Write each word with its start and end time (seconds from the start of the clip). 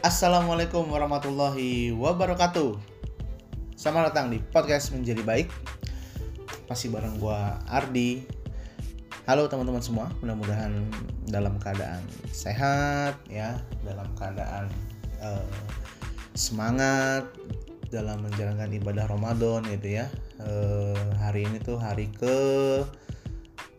Assalamualaikum 0.00 0.88
warahmatullahi 0.88 1.92
wabarakatuh. 1.92 2.72
Selamat 3.76 4.08
datang 4.08 4.32
di 4.32 4.40
podcast 4.40 4.96
Menjadi 4.96 5.20
Baik. 5.20 5.52
Masih 6.72 6.88
bareng 6.88 7.20
gua 7.20 7.60
Ardi. 7.68 8.24
Halo 9.28 9.44
teman-teman 9.52 9.84
semua 9.84 10.08
Mudah-mudahan 10.24 10.72
dalam 11.28 11.60
keadaan 11.60 12.00
sehat 12.32 13.20
ya. 13.28 13.60
Dalam 13.84 14.08
keadaan 14.16 14.72
uh, 15.20 15.52
semangat 16.32 17.28
Dalam 17.92 18.24
menjalankan 18.24 18.72
ibadah 18.72 19.04
Ramadan 19.04 19.68
gitu 19.68 20.00
ya. 20.00 20.08
Uh, 20.40 20.96
Hari 21.20 21.44
ini 21.44 21.60
tuh 21.60 21.76
hari 21.76 22.08
ke 22.08 22.40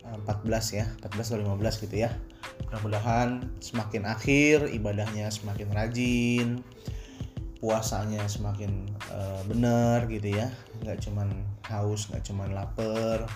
14 0.06 0.78
ya 0.78 0.86
14 1.02 1.34
atau 1.34 1.56
15 1.58 1.82
gitu 1.82 1.96
ya 1.98 2.14
mudah-mudahan 2.68 3.44
semakin 3.60 4.08
akhir 4.08 4.70
ibadahnya 4.72 5.28
semakin 5.28 5.68
rajin 5.76 6.48
puasanya 7.62 8.26
semakin 8.26 8.90
uh, 9.14 9.44
benar 9.46 10.10
gitu 10.10 10.34
ya. 10.34 10.50
Nggak 10.82 11.06
cuman 11.06 11.28
haus 11.70 12.10
nggak 12.10 12.26
cuman 12.26 12.50
lapar. 12.56 13.30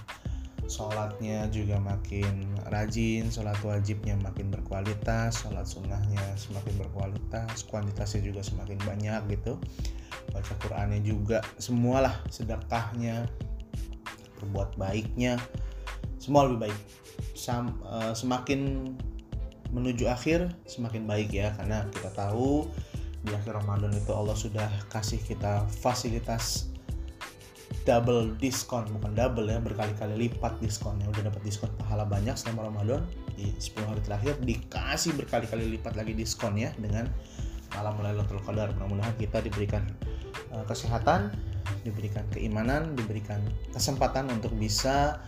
Sholatnya 0.67 1.47
juga 1.55 1.79
makin 1.79 2.59
rajin 2.67 3.31
sholat 3.31 3.55
wajibnya 3.63 4.19
makin 4.19 4.51
berkualitas 4.51 5.47
sholat 5.47 5.63
sunnahnya 5.63 6.35
semakin 6.35 6.75
berkualitas 6.83 7.63
kuantitasnya 7.71 8.35
juga 8.35 8.43
semakin 8.43 8.75
banyak 8.83 9.39
gitu. 9.39 9.63
Baca 10.35 10.55
Qurannya 10.59 11.07
juga 11.07 11.39
semualah 11.63 12.19
sedekahnya 12.35 13.31
berbuat 14.43 14.75
baiknya 14.75 15.39
semua 16.19 16.51
lebih 16.51 16.67
baik 16.67 16.79
Sam, 17.37 17.77
uh, 17.85 18.17
semakin 18.17 18.93
menuju 19.77 20.09
akhir 20.09 20.49
semakin 20.65 21.05
baik 21.05 21.37
ya 21.37 21.53
karena 21.53 21.85
kita 21.93 22.09
tahu 22.17 22.65
di 23.27 23.35
akhir 23.35 23.61
Ramadan 23.61 23.93
itu 23.93 24.09
Allah 24.15 24.33
sudah 24.33 24.71
kasih 24.89 25.21
kita 25.21 25.69
fasilitas 25.83 26.71
double 27.85 28.35
diskon 28.39 28.87
bukan 28.89 29.13
double 29.15 29.47
ya 29.47 29.61
berkali-kali 29.61 30.27
lipat 30.27 30.59
diskonnya. 30.65 31.07
Udah 31.13 31.31
dapat 31.31 31.43
diskon 31.45 31.71
pahala 31.79 32.09
banyak 32.09 32.35
selama 32.35 32.73
Ramadan 32.73 33.03
di 33.37 33.53
10 33.53 33.85
hari 33.85 34.01
terakhir 34.03 34.35
dikasih 34.43 35.13
berkali-kali 35.19 35.77
lipat 35.77 35.95
lagi 35.95 36.17
diskon 36.17 36.57
ya 36.57 36.73
dengan 36.81 37.07
malam 37.77 38.01
Lailatul 38.01 38.41
Qadar. 38.43 38.73
Mudah-mudahan 38.79 39.15
kita 39.21 39.43
diberikan 39.43 39.87
uh, 40.55 40.65
kesehatan 40.67 41.35
diberikan 41.83 42.27
keimanan 42.35 42.95
diberikan 42.95 43.43
kesempatan 43.75 44.31
untuk 44.31 44.55
bisa 44.55 45.23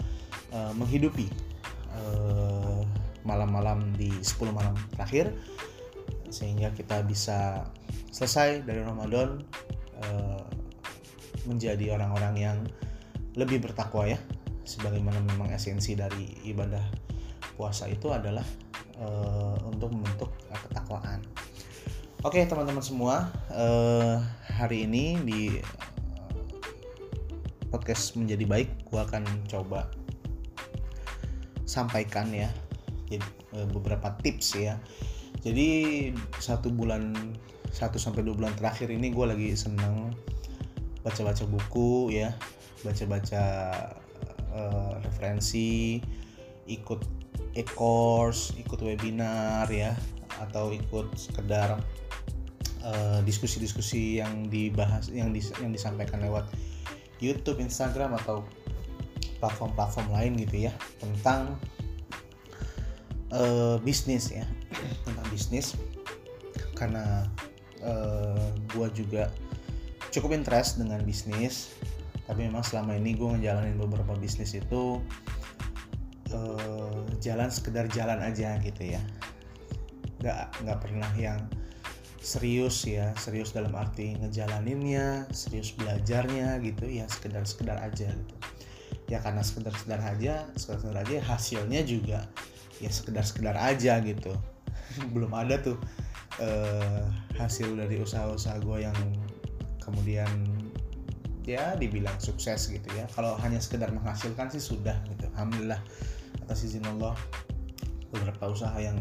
uh, 0.55 0.71
menghidupi 0.75 1.31
uh, 1.99 2.81
malam-malam 3.27 3.93
di 3.99 4.09
10 4.09 4.55
malam 4.55 4.75
terakhir 4.95 5.35
sehingga 6.29 6.73
kita 6.73 7.03
bisa 7.05 7.69
selesai 8.13 8.65
dari 8.65 8.81
Ramadan 8.85 9.43
uh, 10.01 10.45
menjadi 11.49 11.97
orang-orang 11.97 12.35
yang 12.37 12.59
lebih 13.37 13.63
bertakwa 13.63 14.09
ya 14.09 14.19
sebagaimana 14.69 15.21
memang 15.25 15.49
esensi 15.53 15.97
dari 15.97 16.29
ibadah 16.45 16.85
puasa 17.57 17.89
itu 17.89 18.13
adalah 18.13 18.45
uh, 19.01 19.57
untuk 19.65 19.91
membentuk 19.97 20.31
ketakwaan. 20.69 21.25
Oke 22.27 22.43
teman-teman 22.45 22.83
semua 22.83 23.31
uh, 23.55 24.19
hari 24.45 24.85
ini 24.85 25.17
di 25.23 25.41
podcast 27.71 28.19
menjadi 28.19 28.45
baik 28.45 28.69
gua 28.91 29.07
akan 29.07 29.25
coba 29.47 29.87
sampaikan 31.69 32.33
ya. 32.33 32.49
Eh, 33.13 33.21
beberapa 33.73 34.17
tips 34.21 34.57
ya. 34.57 34.77
Jadi 35.41 35.69
satu 36.41 36.73
bulan 36.73 37.13
satu 37.69 38.01
sampai 38.01 38.25
dua 38.25 38.35
bulan 38.37 38.55
terakhir 38.57 38.89
ini 38.89 39.13
gue 39.13 39.27
lagi 39.29 39.49
seneng 39.53 40.13
baca-baca 41.05 41.45
buku 41.49 42.13
ya. 42.13 42.33
Baca-baca 42.85 43.45
uh, 44.55 44.93
referensi 45.03 46.01
ikut 46.69 47.01
e-course 47.57 48.55
ikut 48.61 48.79
webinar 48.85 49.67
ya 49.73 49.97
atau 50.39 50.71
ikut 50.71 51.17
sekedar 51.19 51.81
uh, 52.85 53.19
diskusi-diskusi 53.25 54.23
yang 54.23 54.47
dibahas 54.47 55.11
yang 55.11 55.35
dis, 55.35 55.51
yang 55.59 55.75
disampaikan 55.75 56.23
lewat 56.23 56.47
YouTube, 57.19 57.59
Instagram 57.59 58.15
atau 58.15 58.47
platform-platform 59.39 60.09
lain 60.15 60.33
gitu 60.39 60.71
ya 60.71 60.73
tentang 60.99 61.59
uh, 63.33 63.77
bisnis 63.83 64.31
ya 64.31 64.47
tentang 65.07 65.27
bisnis. 65.33 65.75
Karena 66.79 67.27
uh, 67.83 68.39
eh, 68.39 68.49
gue 68.71 68.87
juga 68.95 69.35
cukup 70.15 70.31
interest 70.31 70.79
dengan 70.79 71.03
bisnis 71.03 71.75
tapi 72.29 72.45
memang 72.45 72.61
selama 72.63 72.93
ini 72.95 73.17
gue 73.17 73.25
ngejalanin 73.25 73.81
beberapa 73.81 74.13
bisnis 74.15 74.53
itu 74.53 75.01
uh, 76.31 77.03
jalan 77.25 77.49
sekedar 77.49 77.89
jalan 77.91 78.21
aja 78.23 78.61
gitu 78.63 78.95
ya. 78.95 79.03
Nggak 80.23 80.63
nggak 80.63 80.79
pernah 80.79 81.11
yang 81.19 81.41
serius 82.29 82.85
ya 82.85 83.17
serius 83.17 83.57
dalam 83.57 83.73
arti 83.73 84.13
ngejalaninnya 84.21 85.31
serius 85.33 85.73
belajarnya 85.73 86.61
gitu 86.61 86.85
ya 86.85 87.09
sekedar 87.09 87.47
sekedar 87.49 87.81
aja 87.81 88.13
gitu 88.13 88.37
ya 89.09 89.25
karena 89.25 89.41
sekedar 89.41 89.73
sekedar 89.73 90.05
aja 90.05 90.45
sekedar 90.55 90.79
sekedar 90.85 90.99
aja 91.01 91.17
hasilnya 91.25 91.81
juga 91.83 92.29
ya 92.79 92.91
sekedar 92.93 93.25
sekedar 93.27 93.57
aja 93.59 93.99
gitu. 94.05 94.33
Belum 95.15 95.33
ada 95.35 95.59
tuh 95.59 95.81
uh, 96.39 97.05
hasil 97.37 97.75
dari 97.75 97.99
usaha-usaha 97.99 98.61
gue 98.63 98.79
yang 98.87 98.99
kemudian 99.83 100.29
ya 101.49 101.75
dibilang 101.81 102.15
sukses 102.21 102.69
gitu 102.69 102.89
ya. 102.95 103.09
Kalau 103.17 103.35
hanya 103.41 103.59
sekedar 103.59 103.91
menghasilkan 103.91 104.53
sih 104.53 104.63
sudah 104.63 104.97
gitu 105.11 105.27
alhamdulillah. 105.35 105.81
Atas 106.45 106.65
izin 106.65 106.85
Allah 106.87 107.17
beberapa 108.09 108.49
usaha 108.49 108.77
yang 108.81 108.97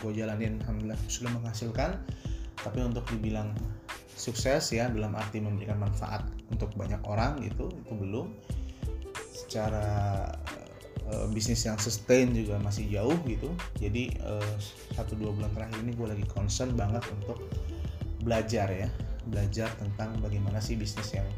gue 0.00 0.12
jalanin 0.12 0.60
alhamdulillah 0.64 1.00
sudah 1.08 1.32
menghasilkan. 1.32 1.98
Tapi 2.60 2.78
untuk 2.82 3.04
dibilang 3.08 3.52
sukses 4.16 4.72
ya 4.72 4.88
dalam 4.88 5.12
arti 5.12 5.44
memberikan 5.44 5.76
manfaat 5.76 6.24
untuk 6.48 6.72
banyak 6.72 6.98
orang 7.04 7.36
gitu 7.44 7.68
itu 7.68 7.92
belum 7.92 8.32
secara 9.36 9.86
uh, 11.12 11.26
bisnis 11.28 11.60
yang 11.68 11.76
sustain 11.76 12.32
juga 12.32 12.56
masih 12.56 12.88
jauh 12.88 13.16
gitu. 13.28 13.52
Jadi 13.76 14.16
uh, 14.24 14.56
satu 14.96 15.12
dua 15.20 15.36
bulan 15.36 15.52
terakhir 15.52 15.76
ini 15.84 15.92
gue 15.92 16.08
lagi 16.08 16.24
concern 16.32 16.72
banget 16.72 17.04
untuk 17.12 17.44
belajar 18.24 18.72
ya. 18.72 18.88
Belajar 19.28 19.68
tentang 19.76 20.16
bagaimana 20.24 20.56
sih 20.62 20.80
bisnis 20.80 21.12
yang 21.12 21.28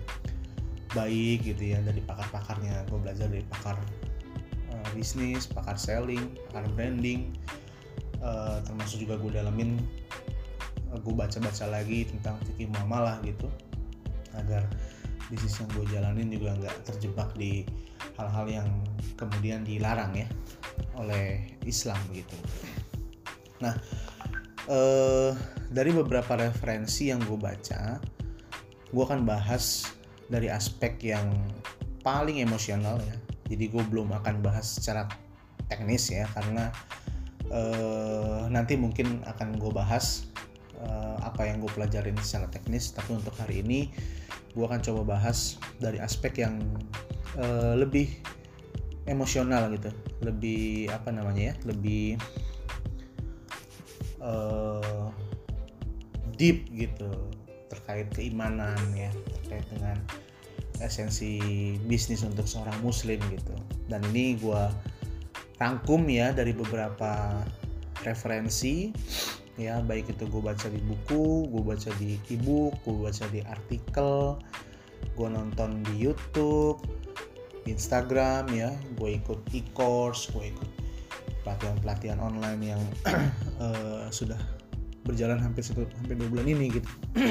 baik 0.95 1.43
gitu 1.43 1.75
ya 1.75 1.83
dari 1.83 1.99
pakar-pakarnya. 2.07 2.87
Gue 2.87 3.03
belajar 3.03 3.27
dari 3.27 3.43
pakar 3.51 3.77
uh, 4.79 4.89
bisnis 4.95 5.51
pakar 5.51 5.77
selling 5.77 6.39
pakar 6.49 6.65
branding 6.79 7.35
uh, 8.23 8.63
termasuk 8.65 9.03
juga 9.05 9.19
gue 9.19 9.31
dalamin 9.35 9.79
uh, 10.93 10.99
gue 11.01 11.15
baca-baca 11.15 11.65
lagi 11.69 12.07
tentang 12.09 12.39
fikih 12.47 12.71
muamalah 12.71 13.19
gitu 13.27 13.49
agar 14.37 14.65
bisnis 15.29 15.61
yang 15.61 15.69
gue 15.77 15.85
jalanin 15.93 16.29
juga 16.33 16.57
nggak 16.57 16.77
terjebak 16.89 17.31
di 17.37 17.65
hal-hal 18.17 18.47
yang 18.49 18.69
kemudian 19.15 19.63
dilarang 19.63 20.13
ya 20.17 20.29
oleh 20.99 21.55
Islam 21.69 21.99
gitu. 22.11 22.35
Nah, 23.63 23.75
eh, 24.67 25.31
dari 25.69 25.91
beberapa 25.93 26.39
referensi 26.39 27.13
yang 27.13 27.23
gue 27.23 27.39
baca, 27.39 28.01
gue 28.89 29.05
akan 29.05 29.23
bahas 29.29 29.93
dari 30.29 30.49
aspek 30.49 30.97
yang 31.03 31.29
paling 32.03 32.41
emosional 32.41 32.99
ya. 33.01 33.17
Jadi 33.49 33.65
gue 33.73 33.85
belum 33.85 34.13
akan 34.13 34.45
bahas 34.45 34.81
secara 34.81 35.09
teknis 35.69 36.13
ya, 36.13 36.29
karena 36.33 36.73
eh, 37.49 38.43
nanti 38.49 38.77
mungkin 38.77 39.25
akan 39.25 39.57
gue 39.57 39.73
bahas 39.73 40.28
apa 41.29 41.45
yang 41.45 41.61
gue 41.61 41.71
pelajarin 41.73 42.17
secara 42.21 42.49
teknis. 42.49 42.91
Tapi 42.97 43.17
untuk 43.17 43.37
hari 43.37 43.61
ini, 43.61 43.93
gue 44.57 44.65
akan 44.65 44.81
coba 44.81 45.19
bahas 45.19 45.61
dari 45.79 46.01
aspek 46.01 46.43
yang 46.43 46.59
uh, 47.39 47.77
lebih 47.77 48.09
emosional 49.09 49.73
gitu 49.73 49.91
lebih 50.21 50.93
apa 50.93 51.09
namanya 51.09 51.51
ya 51.51 51.55
lebih 51.65 52.21
uh, 54.21 55.09
deep 56.37 56.69
gitu 56.77 57.11
terkait 57.73 58.07
keimanan 58.13 58.77
ya 58.95 59.09
terkait 59.43 59.65
dengan 59.73 59.97
esensi 60.79 61.41
bisnis 61.89 62.23
untuk 62.23 62.47
seorang 62.47 62.77
muslim 62.85 63.19
gitu 63.33 63.57
dan 63.91 64.05
ini 64.13 64.39
gue 64.39 64.63
rangkum 65.59 66.07
ya 66.07 66.31
dari 66.31 66.55
beberapa 66.55 67.43
referensi 68.07 68.95
ya 69.59 69.83
baik 69.83 70.15
itu 70.15 70.25
gue 70.31 70.43
baca 70.43 70.67
di 70.71 70.79
buku 70.79 71.51
gue 71.51 71.63
baca 71.67 71.91
di 71.99 72.15
ebook 72.31 72.79
gue 72.87 72.97
baca 73.11 73.25
di 73.29 73.43
artikel 73.43 74.39
gue 75.19 75.29
nonton 75.29 75.83
di 75.83 75.95
YouTube 76.07 76.79
Instagram 77.67 78.47
ya 78.55 78.71
gue 78.95 79.19
ikut 79.19 79.43
e-course 79.53 80.31
gue 80.31 80.55
ikut 80.55 80.71
pelatihan-pelatihan 81.49 82.19
online 82.21 82.61
yang 82.63 82.83
uh, 83.59 84.07
sudah 84.19 84.39
berjalan 85.09 85.41
hampir 85.41 85.65
satu 85.65 85.89
hampir 85.97 86.21
dua 86.21 86.29
bulan 86.29 86.47
ini 86.53 86.69
gitu. 86.69 86.91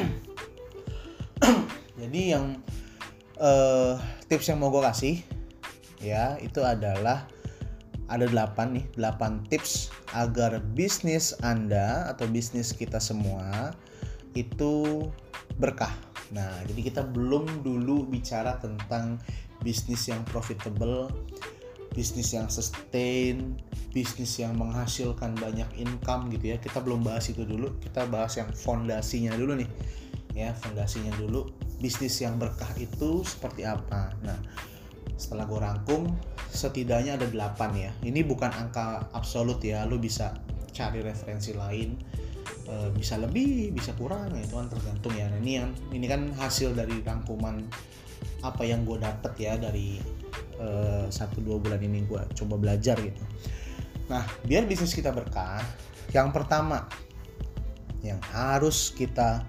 Jadi 2.02 2.22
yang 2.34 2.58
uh, 3.38 4.02
tips 4.26 4.50
yang 4.50 4.58
mau 4.58 4.74
gue 4.74 4.82
kasih 4.82 5.22
ya 6.02 6.42
itu 6.42 6.62
adalah 6.66 7.30
ada 8.08 8.26
8 8.28 8.76
nih 8.76 8.86
8 8.96 9.52
tips 9.52 9.92
agar 10.16 10.64
bisnis 10.76 11.36
anda 11.44 12.08
atau 12.08 12.24
bisnis 12.28 12.72
kita 12.72 13.04
semua 13.04 13.76
itu 14.36 15.06
berkah. 15.60 15.92
Nah 16.32 16.64
jadi 16.68 16.92
kita 16.92 17.02
belum 17.12 17.68
dulu 17.68 18.08
bicara 18.08 18.60
tentang 18.64 19.20
bisnis 19.60 20.08
yang 20.08 20.24
profitable 20.30 21.12
bisnis 21.98 22.30
yang 22.36 22.46
sustain 22.46 23.58
bisnis 23.90 24.38
yang 24.38 24.54
menghasilkan 24.54 25.34
banyak 25.36 25.68
income 25.76 26.30
gitu 26.30 26.54
ya. 26.54 26.58
Kita 26.62 26.80
belum 26.80 27.04
bahas 27.04 27.28
itu 27.28 27.44
dulu 27.44 27.76
kita 27.82 28.06
bahas 28.08 28.38
yang 28.38 28.48
fondasinya 28.54 29.36
dulu 29.36 29.58
nih. 29.60 29.70
Ya 30.38 30.54
fondasinya 30.54 31.12
dulu 31.18 31.50
bisnis 31.82 32.22
yang 32.22 32.38
berkah 32.38 32.70
itu 32.78 33.26
seperti 33.26 33.66
apa. 33.66 34.14
Nah 34.22 34.38
setelah 35.18 35.50
gue 35.50 35.60
rangkum 35.60 36.14
setidaknya 36.58 37.22
ada 37.22 37.30
8 37.30 37.78
ya. 37.78 37.94
Ini 38.02 38.26
bukan 38.26 38.50
angka 38.50 39.14
absolut 39.14 39.62
ya 39.62 39.86
lu 39.86 40.02
bisa 40.02 40.34
cari 40.74 41.06
referensi 41.06 41.54
lain 41.54 41.98
e, 42.66 42.74
bisa 42.94 43.18
lebih 43.18 43.74
bisa 43.74 43.94
kurang 43.94 44.34
ya 44.34 44.42
itu 44.42 44.58
kan 44.58 44.68
tergantung 44.74 45.14
ya. 45.14 45.30
Nah, 45.30 45.38
ini 45.38 45.52
yang 45.62 45.70
ini 45.94 46.06
kan 46.10 46.34
hasil 46.34 46.74
dari 46.74 46.98
rangkuman 47.06 47.62
apa 48.42 48.64
yang 48.66 48.86
gue 48.86 48.98
dapet 49.02 49.34
ya 49.38 49.54
dari 49.58 49.98
eh, 50.58 51.06
satu 51.10 51.42
dua 51.42 51.58
bulan 51.58 51.82
ini 51.82 52.06
gue 52.06 52.22
coba 52.38 52.56
belajar 52.58 52.98
gitu. 53.02 53.24
Nah 54.10 54.24
biar 54.46 54.66
bisnis 54.70 54.94
kita 54.94 55.12
berkah 55.12 55.62
yang 56.14 56.32
pertama 56.32 56.86
yang 58.06 58.22
harus 58.32 58.94
kita 58.94 59.44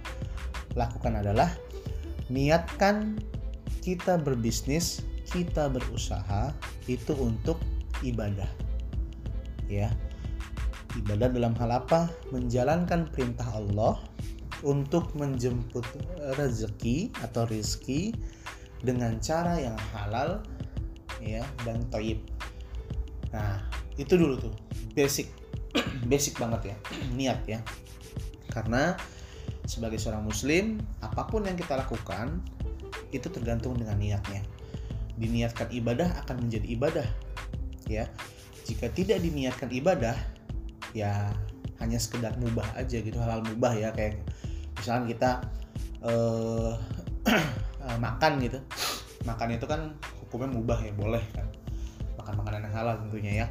lakukan 0.74 1.20
adalah 1.20 1.52
niatkan 2.32 3.16
kita 3.84 4.20
berbisnis 4.20 5.04
kita 5.28 5.68
berusaha 5.68 6.52
itu 6.88 7.12
untuk 7.16 7.60
ibadah. 8.00 8.48
Ya. 9.68 9.92
Ibadah 10.96 11.28
dalam 11.30 11.52
hal 11.60 11.84
apa? 11.84 12.08
Menjalankan 12.32 13.12
perintah 13.12 13.46
Allah 13.52 14.00
untuk 14.64 15.12
menjemput 15.14 15.84
rezeki 16.40 17.12
atau 17.22 17.46
rizki 17.46 18.16
dengan 18.82 19.20
cara 19.20 19.60
yang 19.60 19.76
halal 19.94 20.42
ya 21.20 21.44
dan 21.62 21.84
toib. 21.92 22.18
Nah, 23.30 23.60
itu 23.98 24.14
dulu 24.14 24.38
tuh 24.38 24.54
basic 24.94 25.28
basic 26.10 26.38
banget 26.38 26.72
ya 26.72 26.76
niat 27.18 27.40
ya 27.44 27.60
karena 28.54 28.94
sebagai 29.68 30.00
seorang 30.00 30.24
muslim 30.24 30.80
apa 31.04 31.28
pun 31.28 31.44
yang 31.44 31.58
kita 31.58 31.76
lakukan 31.76 32.40
itu 33.12 33.28
tergantung 33.28 33.76
dengan 33.76 34.00
niatnya 34.00 34.40
diniatkan 35.18 35.68
ibadah 35.74 36.08
akan 36.24 36.46
menjadi 36.46 36.66
ibadah 36.72 37.08
ya. 37.90 38.06
Jika 38.64 38.92
tidak 38.92 39.24
diniatkan 39.24 39.68
ibadah 39.72 40.16
ya 40.92 41.32
hanya 41.78 41.98
sekedar 42.00 42.34
mubah 42.40 42.66
aja 42.74 42.98
gitu 43.00 43.16
halal 43.20 43.44
mubah 43.44 43.72
ya 43.76 43.94
kayak 43.94 44.18
misalnya 44.78 45.04
kita 45.10 45.30
uh, 46.06 46.74
makan 48.04 48.32
gitu. 48.44 48.58
Makan 49.26 49.58
itu 49.58 49.66
kan 49.66 49.92
hukumnya 50.24 50.50
mubah 50.54 50.78
ya 50.80 50.92
boleh 50.94 51.24
kan. 51.34 51.46
Makan 52.20 52.34
makanan 52.38 52.60
yang 52.68 52.74
halal 52.74 52.94
tentunya 53.02 53.32
ya. 53.44 53.46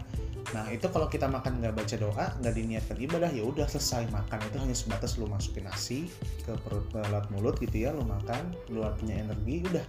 Nah 0.56 0.64
itu 0.72 0.88
kalau 0.88 1.12
kita 1.12 1.28
makan 1.28 1.60
nggak 1.60 1.76
baca 1.76 1.96
doa 2.00 2.26
nggak 2.40 2.54
diniatkan 2.56 2.98
ibadah 3.04 3.32
ya 3.34 3.44
udah 3.44 3.68
selesai 3.68 4.08
makan. 4.14 4.40
Itu 4.48 4.58
hanya 4.64 4.76
sebatas 4.78 5.20
lu 5.20 5.28
masukin 5.28 5.68
nasi 5.68 6.08
ke 6.48 6.56
perut 6.64 6.88
lewat 6.96 7.28
mulut 7.36 7.60
gitu 7.60 7.84
ya 7.84 7.92
lu 7.92 8.08
makan 8.08 8.56
lu 8.72 8.86
punya 8.96 9.28
energi 9.28 9.66
udah 9.68 9.86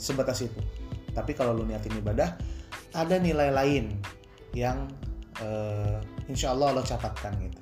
sebatas 0.00 0.40
itu. 0.40 0.56
Tapi 1.12 1.36
kalau 1.36 1.52
lu 1.52 1.68
niatin 1.68 1.92
ibadah 2.00 2.40
ada 2.96 3.16
nilai 3.20 3.52
lain 3.52 4.00
yang 4.56 4.88
uh, 5.44 6.00
insya 6.32 6.56
Allah 6.56 6.72
Allah 6.72 6.84
catatkan 6.88 7.36
gitu. 7.44 7.60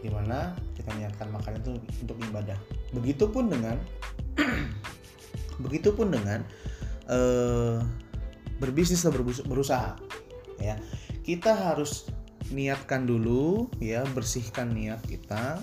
Di 0.00 0.08
mana 0.08 0.56
kita 0.72 0.96
niatkan 0.96 1.28
makan 1.28 1.60
itu 1.60 1.76
untuk 2.00 2.16
ibadah. 2.24 2.56
Begitupun 2.96 3.52
dengan 3.52 3.76
begitupun 5.64 6.08
dengan 6.08 6.40
uh, 7.12 7.84
berbisnis 8.56 9.04
atau 9.04 9.20
berusaha 9.44 10.00
ya. 10.56 10.80
Kita 11.20 11.52
harus 11.52 12.08
niatkan 12.50 13.06
dulu 13.06 13.70
ya 13.78 14.02
bersihkan 14.10 14.74
niat 14.74 14.98
kita 15.06 15.62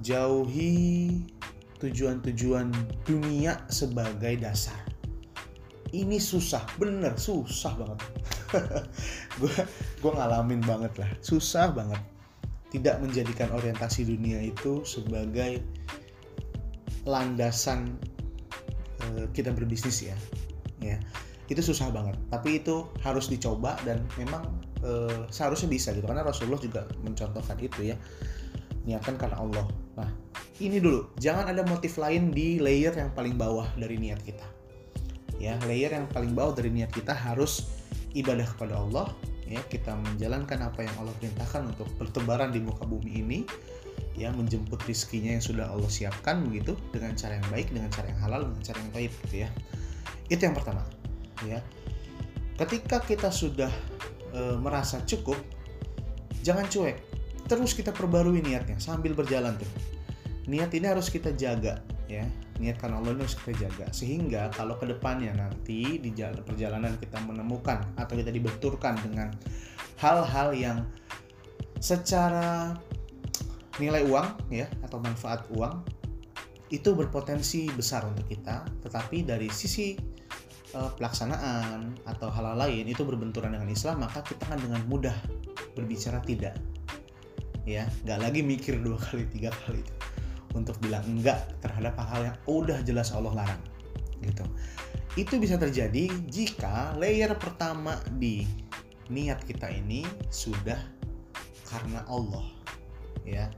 jauhi 0.00 1.20
tujuan-tujuan 1.82 2.72
dunia 3.04 3.60
sebagai 3.68 4.38
dasar 4.40 4.91
ini 5.92 6.16
susah 6.16 6.64
bener 6.80 7.14
susah 7.20 7.76
banget. 7.76 8.00
Gue 9.40 9.52
gue 10.00 10.12
ngalamin 10.12 10.64
banget 10.64 10.92
lah 11.04 11.10
susah 11.20 11.72
banget. 11.72 12.00
Tidak 12.72 13.04
menjadikan 13.04 13.52
orientasi 13.52 14.08
dunia 14.08 14.40
itu 14.40 14.80
sebagai 14.88 15.60
landasan 17.04 18.00
uh, 19.12 19.28
kita 19.36 19.52
berbisnis 19.52 20.00
ya 20.00 20.16
ya. 20.80 20.96
Itu 21.52 21.60
susah 21.60 21.92
banget 21.92 22.16
tapi 22.32 22.64
itu 22.64 22.88
harus 23.04 23.28
dicoba 23.28 23.76
dan 23.84 24.00
memang 24.16 24.48
uh, 24.80 25.28
seharusnya 25.28 25.68
bisa 25.68 25.92
gitu 25.92 26.08
karena 26.08 26.24
Rasulullah 26.24 26.60
juga 26.60 26.88
mencontohkan 27.04 27.60
itu 27.60 27.92
ya. 27.92 27.96
Niatkan 28.88 29.20
karena 29.20 29.36
Allah. 29.38 29.68
Nah 30.00 30.08
ini 30.56 30.80
dulu. 30.80 31.12
Jangan 31.20 31.52
ada 31.52 31.60
motif 31.68 32.00
lain 32.00 32.32
di 32.32 32.56
layer 32.56 32.96
yang 32.96 33.12
paling 33.12 33.36
bawah 33.36 33.68
dari 33.76 34.00
niat 34.00 34.24
kita 34.24 34.61
ya 35.42 35.58
layer 35.66 35.90
yang 35.90 36.06
paling 36.06 36.38
bawah 36.38 36.54
dari 36.54 36.70
niat 36.70 36.94
kita 36.94 37.10
harus 37.10 37.66
ibadah 38.14 38.46
kepada 38.54 38.78
Allah. 38.78 39.10
Ya 39.50 39.58
kita 39.68 39.98
menjalankan 39.98 40.64
apa 40.64 40.86
yang 40.86 40.94
Allah 41.02 41.12
perintahkan 41.18 41.74
untuk 41.74 41.90
bertebaran 41.98 42.54
di 42.54 42.62
muka 42.62 42.86
bumi 42.86 43.18
ini. 43.18 43.38
Ya 44.14 44.30
menjemput 44.30 44.78
rizkinya 44.86 45.34
yang 45.34 45.44
sudah 45.44 45.66
Allah 45.66 45.90
siapkan 45.90 46.46
begitu 46.46 46.78
dengan 46.94 47.18
cara 47.18 47.42
yang 47.42 47.48
baik 47.50 47.74
dengan 47.74 47.90
cara 47.90 48.06
yang 48.12 48.20
halal 48.22 48.40
dengan 48.46 48.62
cara 48.62 48.78
yang 48.78 48.92
baik 48.94 49.12
gitu 49.26 49.36
ya. 49.44 49.48
Itu 50.30 50.42
yang 50.46 50.54
pertama 50.54 50.86
ya. 51.42 51.58
Ketika 52.56 53.02
kita 53.02 53.34
sudah 53.34 53.72
e, 54.30 54.40
merasa 54.62 55.02
cukup 55.02 55.36
jangan 56.46 56.70
cuek. 56.70 56.96
Terus 57.50 57.74
kita 57.74 57.90
perbarui 57.90 58.40
niatnya 58.40 58.78
sambil 58.78 59.12
berjalan 59.12 59.58
tuh. 59.58 59.68
Niat 60.46 60.70
ini 60.72 60.86
harus 60.86 61.10
kita 61.10 61.34
jaga 61.34 61.82
ya. 62.20 62.24
Niatkan 62.60 62.92
Allah 62.92 63.16
ini 63.16 63.24
harus 63.24 63.36
kita 63.40 63.68
jaga. 63.68 63.86
Sehingga 63.94 64.52
kalau 64.52 64.76
ke 64.76 64.84
depannya 64.84 65.32
nanti 65.32 65.96
di 65.96 66.10
jalan 66.12 66.44
perjalanan 66.44 66.94
kita 67.00 67.16
menemukan 67.24 67.80
atau 67.96 68.14
kita 68.14 68.28
dibenturkan 68.28 69.00
dengan 69.00 69.32
hal-hal 69.96 70.52
yang 70.52 70.78
secara 71.80 72.76
nilai 73.80 74.04
uang 74.04 74.52
ya 74.52 74.68
atau 74.84 75.00
manfaat 75.00 75.48
uang 75.56 75.82
itu 76.68 76.92
berpotensi 76.92 77.72
besar 77.72 78.04
untuk 78.04 78.28
kita. 78.28 78.64
Tetapi 78.84 79.24
dari 79.24 79.48
sisi 79.48 79.96
uh, 80.76 80.90
pelaksanaan 80.96 82.04
atau 82.08 82.28
hal-hal 82.32 82.56
lain 82.56 82.88
itu 82.88 83.04
berbenturan 83.04 83.52
dengan 83.56 83.68
Islam 83.68 84.04
maka 84.04 84.24
kita 84.24 84.44
akan 84.48 84.60
dengan 84.60 84.80
mudah 84.88 85.16
berbicara 85.76 86.20
tidak. 86.24 86.56
Ya 87.68 87.86
nggak 88.02 88.20
lagi 88.20 88.40
mikir 88.42 88.80
dua 88.82 88.98
kali 88.98 89.28
tiga 89.30 89.52
kali. 89.64 89.80
itu 89.82 90.21
untuk 90.52 90.76
bilang 90.80 91.04
enggak 91.08 91.40
terhadap 91.64 91.96
hal-hal 91.98 92.22
yang 92.32 92.36
udah 92.48 92.78
jelas 92.84 93.12
Allah 93.12 93.32
larang 93.32 93.62
gitu. 94.22 94.44
Itu 95.18 95.36
bisa 95.36 95.60
terjadi 95.60 96.08
jika 96.30 96.96
layer 96.96 97.34
pertama 97.36 98.00
di 98.16 98.48
niat 99.12 99.44
kita 99.44 99.68
ini 99.68 100.06
sudah 100.32 100.78
karena 101.68 102.04
Allah 102.08 102.44
ya. 103.24 103.48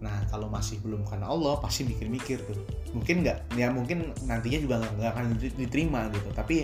Nah 0.00 0.24
kalau 0.30 0.48
masih 0.48 0.78
belum 0.80 1.04
karena 1.06 1.28
Allah 1.28 1.58
pasti 1.58 1.86
mikir-mikir 1.86 2.42
tuh. 2.46 2.60
Mungkin 2.94 3.26
nggak 3.26 3.58
ya 3.58 3.70
mungkin 3.70 4.14
nantinya 4.24 4.58
juga 4.62 4.74
nggak 4.82 5.10
akan 5.10 5.24
diterima 5.58 6.06
gitu. 6.14 6.30
Tapi 6.32 6.62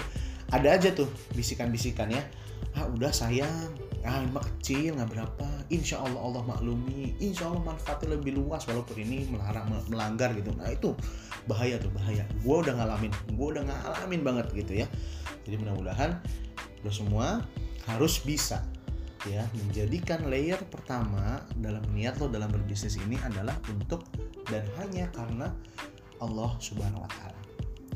ada 0.54 0.68
aja 0.74 0.94
tuh 0.94 1.08
bisikan-bisikan 1.34 2.10
ya. 2.10 2.22
Ah 2.76 2.86
udah 2.86 3.10
sayang. 3.10 3.72
Ah 4.06 4.22
ini 4.22 4.30
mah 4.30 4.44
kecil 4.44 4.94
nggak 4.94 5.10
berapa. 5.10 5.48
Insya 5.72 5.98
Allah 5.98 6.20
Allah 6.22 6.42
maklumi. 6.46 7.18
Insya 7.18 7.50
Allah 7.50 7.74
manfaatnya 7.74 8.14
lebih 8.14 8.38
luas 8.38 8.62
walaupun 8.70 9.02
ini 9.02 9.26
melarang 9.26 9.66
melanggar 9.90 10.30
gitu. 10.38 10.54
Nah 10.54 10.70
itu 10.70 10.94
bahaya 11.50 11.78
tuh 11.82 11.90
bahaya. 11.90 12.22
Gue 12.42 12.62
udah 12.62 12.74
ngalamin 12.78 13.10
gue 13.34 13.46
udah 13.58 13.62
ngalamin 13.66 14.20
banget 14.22 14.46
gitu 14.54 14.72
ya. 14.84 14.86
Jadi 15.42 15.58
mudah-mudahan 15.58 16.22
lo 16.86 16.90
semua 16.94 17.42
harus 17.90 18.22
bisa 18.22 18.62
ya 19.26 19.42
menjadikan 19.58 20.30
layer 20.30 20.58
pertama 20.70 21.42
dalam 21.58 21.82
niat 21.90 22.22
lo 22.22 22.30
dalam 22.30 22.46
berbisnis 22.46 22.94
ini 23.02 23.18
adalah 23.26 23.58
untuk 23.66 24.06
dan 24.46 24.62
hanya 24.78 25.10
karena 25.10 25.50
Allah 26.22 26.54
Subhanahu 26.62 27.02
wa 27.02 27.10
taala. 27.10 27.40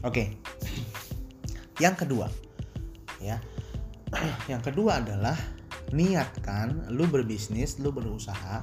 Oke. 0.02 0.34
Yang 1.80 2.06
kedua 2.06 2.28
ya. 3.20 3.36
Yang 4.52 4.72
kedua 4.72 5.00
adalah 5.04 5.36
niatkan 5.90 6.90
lu 6.90 7.06
berbisnis, 7.06 7.78
lu 7.78 7.90
berusaha 7.90 8.62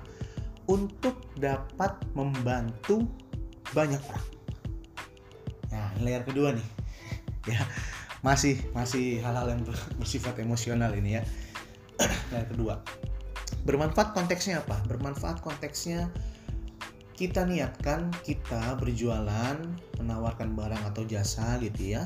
untuk 0.67 1.23
dapat 1.39 1.95
membantu 2.11 3.07
banyak 3.71 3.99
orang. 4.03 4.27
Nah, 5.71 5.87
layer 6.03 6.23
kedua 6.23 6.55
nih. 6.55 6.67
ya, 7.51 7.63
masih 8.23 8.59
masih 8.75 9.23
hal-hal 9.23 9.55
yang 9.55 9.61
bersifat 9.99 10.35
emosional 10.43 10.91
ini 10.95 11.19
ya. 11.19 11.23
layer 12.31 12.47
kedua. 12.47 12.83
Bermanfaat 13.63 14.15
konteksnya 14.15 14.63
apa? 14.63 14.79
Bermanfaat 14.87 15.43
konteksnya 15.43 16.11
kita 17.17 17.49
niatkan 17.49 18.13
kita 18.21 18.77
berjualan, 18.77 19.57
menawarkan 19.97 20.53
barang 20.53 20.83
atau 20.93 21.03
jasa 21.03 21.57
gitu 21.59 21.97
ya. 21.97 22.03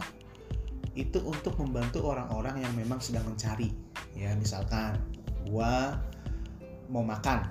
Itu 0.93 1.23
untuk 1.23 1.55
membantu 1.61 2.03
orang-orang 2.07 2.63
yang 2.63 2.73
memang 2.75 2.99
sedang 2.99 3.23
mencari. 3.27 3.71
Ya, 4.15 4.35
misalkan 4.35 4.99
gua 5.47 6.01
mau 6.91 7.01
makan. 7.07 7.47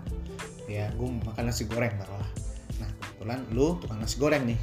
Ya 0.68 0.92
gue 0.94 1.08
mau 1.08 1.32
makan 1.32 1.50
nasi 1.50 1.66
goreng 1.66 1.96
taruhlah. 1.96 2.30
Nah 2.78 2.90
kebetulan 3.00 3.40
lu 3.50 3.80
tukang 3.80 3.98
nasi 3.98 4.16
goreng 4.20 4.44
nih. 4.46 4.60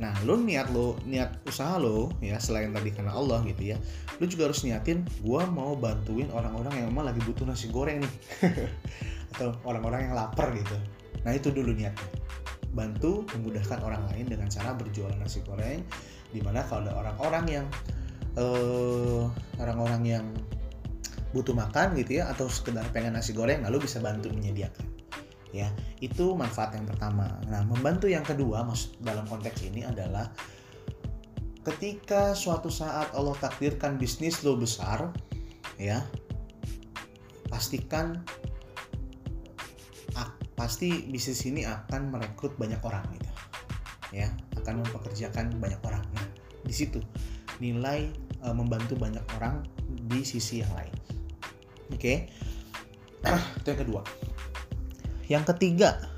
Nah 0.00 0.14
lu 0.24 0.40
niat 0.40 0.72
lu 0.72 0.96
niat 1.04 1.42
usaha 1.44 1.76
lu 1.76 2.08
ya 2.24 2.40
selain 2.40 2.72
tadi 2.72 2.94
karena 2.94 3.12
Allah 3.12 3.44
gitu 3.44 3.74
ya 3.74 3.76
lu 4.16 4.24
juga 4.24 4.48
harus 4.48 4.64
niatin 4.64 5.04
gue 5.20 5.42
mau 5.52 5.76
bantuin 5.76 6.28
orang-orang 6.32 6.80
yang 6.80 6.86
memang 6.88 7.12
lagi 7.12 7.20
butuh 7.26 7.44
nasi 7.44 7.68
goreng 7.68 8.00
nih. 8.00 8.14
Atau 9.36 9.58
orang-orang 9.66 10.08
yang 10.08 10.14
lapar 10.16 10.54
gitu. 10.56 10.78
Nah 11.26 11.34
itu 11.36 11.52
dulu 11.52 11.74
niatnya. 11.74 12.08
Bantu 12.70 13.26
memudahkan 13.34 13.82
orang 13.82 14.06
lain 14.14 14.30
dengan 14.30 14.46
cara 14.46 14.72
berjualan 14.78 15.18
nasi 15.18 15.42
goreng 15.42 15.82
di 16.30 16.40
mana 16.42 16.62
kalau 16.66 16.86
ada 16.86 16.94
orang-orang 16.94 17.44
yang 17.48 17.66
uh, 18.38 19.26
orang-orang 19.58 20.02
yang 20.06 20.26
butuh 21.30 21.54
makan 21.54 21.94
gitu 21.94 22.18
ya 22.18 22.26
atau 22.30 22.50
sekedar 22.50 22.82
pengen 22.90 23.14
nasi 23.14 23.30
goreng 23.30 23.62
lalu 23.62 23.86
bisa 23.86 24.02
bantu 24.02 24.30
menyediakan 24.34 24.86
ya. 25.54 25.70
Itu 26.02 26.34
manfaat 26.34 26.74
yang 26.74 26.86
pertama. 26.86 27.38
Nah 27.46 27.62
membantu 27.66 28.10
yang 28.10 28.26
kedua 28.26 28.66
maksud 28.66 28.98
dalam 29.02 29.26
konteks 29.26 29.66
ini 29.66 29.86
adalah 29.86 30.30
ketika 31.60 32.32
suatu 32.32 32.72
saat 32.72 33.12
Allah 33.12 33.36
takdirkan 33.36 34.00
bisnis 34.00 34.40
lo 34.42 34.56
besar 34.56 35.12
ya 35.76 36.00
pastikan 37.52 38.24
pasti 40.60 41.08
bisnis 41.08 41.40
ini 41.48 41.64
akan 41.64 42.12
merekrut 42.12 42.52
banyak 42.60 42.84
orang 42.84 43.00
gitu 43.16 43.32
ya 44.10 44.30
akan 44.58 44.82
mempekerjakan 44.82 45.56
banyak 45.58 45.80
orang 45.86 46.02
nah 46.14 46.26
di 46.66 46.74
situ 46.74 47.00
nilai 47.62 48.10
e, 48.42 48.46
membantu 48.50 48.98
banyak 48.98 49.22
orang 49.38 49.62
di 50.10 50.26
sisi 50.26 50.62
yang 50.62 50.72
lain 50.74 50.94
oke 51.90 51.98
okay? 51.98 52.28
itu 53.60 53.68
yang 53.70 53.80
kedua 53.80 54.02
yang 55.30 55.46
ketiga, 55.46 56.10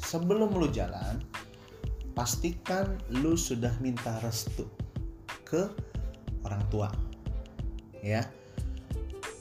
sebelum 0.00 0.56
lu 0.56 0.72
jalan, 0.72 1.20
pastikan 2.16 2.96
lu 3.12 3.36
sudah 3.36 3.76
minta 3.76 4.16
restu 4.24 4.64
ke 5.44 5.68
orang 6.48 6.64
tua. 6.72 6.88
Ya. 8.00 8.24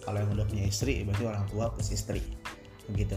Kalau 0.03 0.19
yang 0.19 0.35
udah 0.35 0.43
punya 0.43 0.67
istri, 0.67 1.07
berarti 1.07 1.23
orang 1.23 1.47
tua 1.47 1.71
plus 1.71 1.95
istri. 1.95 2.19
Begitu. 2.91 3.15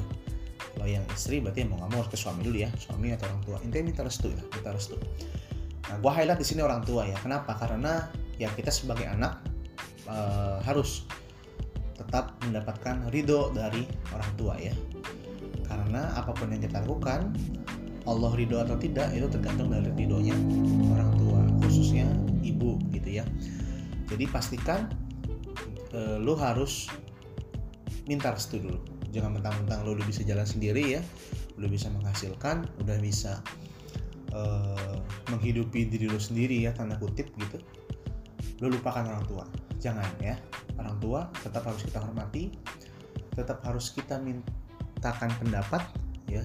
Kalau 0.86 1.02
yang 1.02 1.10
istri 1.18 1.42
berarti 1.42 1.66
mau 1.66 1.82
nggak 1.82 1.98
mau 1.98 2.06
ke 2.06 2.14
suami 2.14 2.46
dulu 2.46 2.62
ya, 2.62 2.70
suami 2.78 3.10
atau 3.10 3.26
orang 3.26 3.42
tua. 3.42 3.58
Intinya 3.66 3.90
minta 3.90 4.06
restu 4.06 4.30
ya, 4.30 4.38
minta 4.38 4.70
restu. 4.70 4.94
Nah, 5.90 5.98
gua 5.98 6.14
highlight 6.14 6.38
di 6.38 6.46
sini 6.46 6.62
orang 6.62 6.86
tua 6.86 7.10
ya. 7.10 7.18
Kenapa? 7.18 7.58
Karena 7.58 8.06
ya 8.38 8.46
kita 8.54 8.70
sebagai 8.70 9.02
anak 9.10 9.42
uh, 10.06 10.62
harus 10.62 11.10
tetap 11.98 12.38
mendapatkan 12.46 13.02
ridho 13.10 13.50
dari 13.50 13.82
orang 14.14 14.30
tua 14.38 14.54
ya 14.62 14.70
karena 15.66 16.14
apa 16.14 16.30
pun 16.30 16.54
yang 16.54 16.62
kita 16.62 16.84
lakukan 16.86 17.34
Allah 18.06 18.30
ridho 18.38 18.62
atau 18.62 18.78
tidak 18.78 19.10
itu 19.10 19.26
tergantung 19.26 19.74
dari 19.74 19.90
ridhonya 19.90 20.36
orang 20.94 21.10
tua 21.18 21.40
khususnya 21.66 22.06
ibu 22.46 22.78
gitu 22.94 23.18
ya 23.18 23.24
jadi 24.06 24.28
pastikan 24.30 24.86
e, 25.90 26.20
lu 26.22 26.38
harus 26.38 26.86
minta 28.06 28.30
restu 28.30 28.62
dulu 28.62 28.78
jangan 29.16 29.32
mentang-mentang 29.32 29.80
lu 29.88 29.96
udah 29.96 30.04
bisa 30.04 30.20
jalan 30.28 30.44
sendiri 30.44 31.00
ya. 31.00 31.02
Udah 31.56 31.72
bisa 31.72 31.88
menghasilkan 31.88 32.68
udah 32.84 33.00
bisa 33.00 33.40
e, 34.28 34.40
menghidupi 35.32 35.88
diri 35.88 36.12
lu 36.12 36.20
sendiri 36.20 36.68
ya 36.68 36.76
tanda 36.76 37.00
kutip 37.00 37.32
gitu. 37.40 37.56
Lu 38.60 38.68
lupakan 38.68 39.08
orang 39.08 39.24
tua. 39.24 39.44
Jangan 39.80 40.04
ya. 40.20 40.36
Orang 40.76 41.00
tua 41.00 41.32
tetap 41.40 41.64
harus 41.64 41.80
kita 41.80 42.04
hormati. 42.04 42.52
Tetap 43.32 43.64
harus 43.64 43.88
kita 43.96 44.20
minta 44.20 44.52
mintakan 44.96 45.32
pendapat 45.40 45.82
ya. 46.28 46.44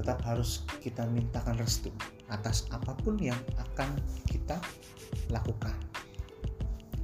Tetap 0.00 0.24
harus 0.24 0.64
kita 0.80 1.04
mintakan 1.12 1.60
restu 1.60 1.92
atas 2.32 2.64
apa 2.72 2.96
pun 3.04 3.20
yang 3.20 3.36
akan 3.60 3.92
kita 4.24 4.56
lakukan. 5.28 5.76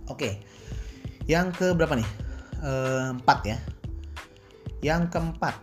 Oke. 0.08 0.40
Yang 1.28 1.46
ke 1.60 1.66
berapa 1.76 1.92
nih? 2.00 2.08
E, 2.64 2.72
empat 3.12 3.40
ya 3.44 3.77
yang 4.84 5.10
keempat. 5.10 5.54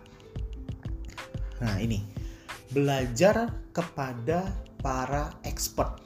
Nah 1.62 1.76
ini. 1.80 2.02
Belajar 2.66 3.48
kepada 3.72 4.52
para 4.82 5.32
expert 5.46 6.02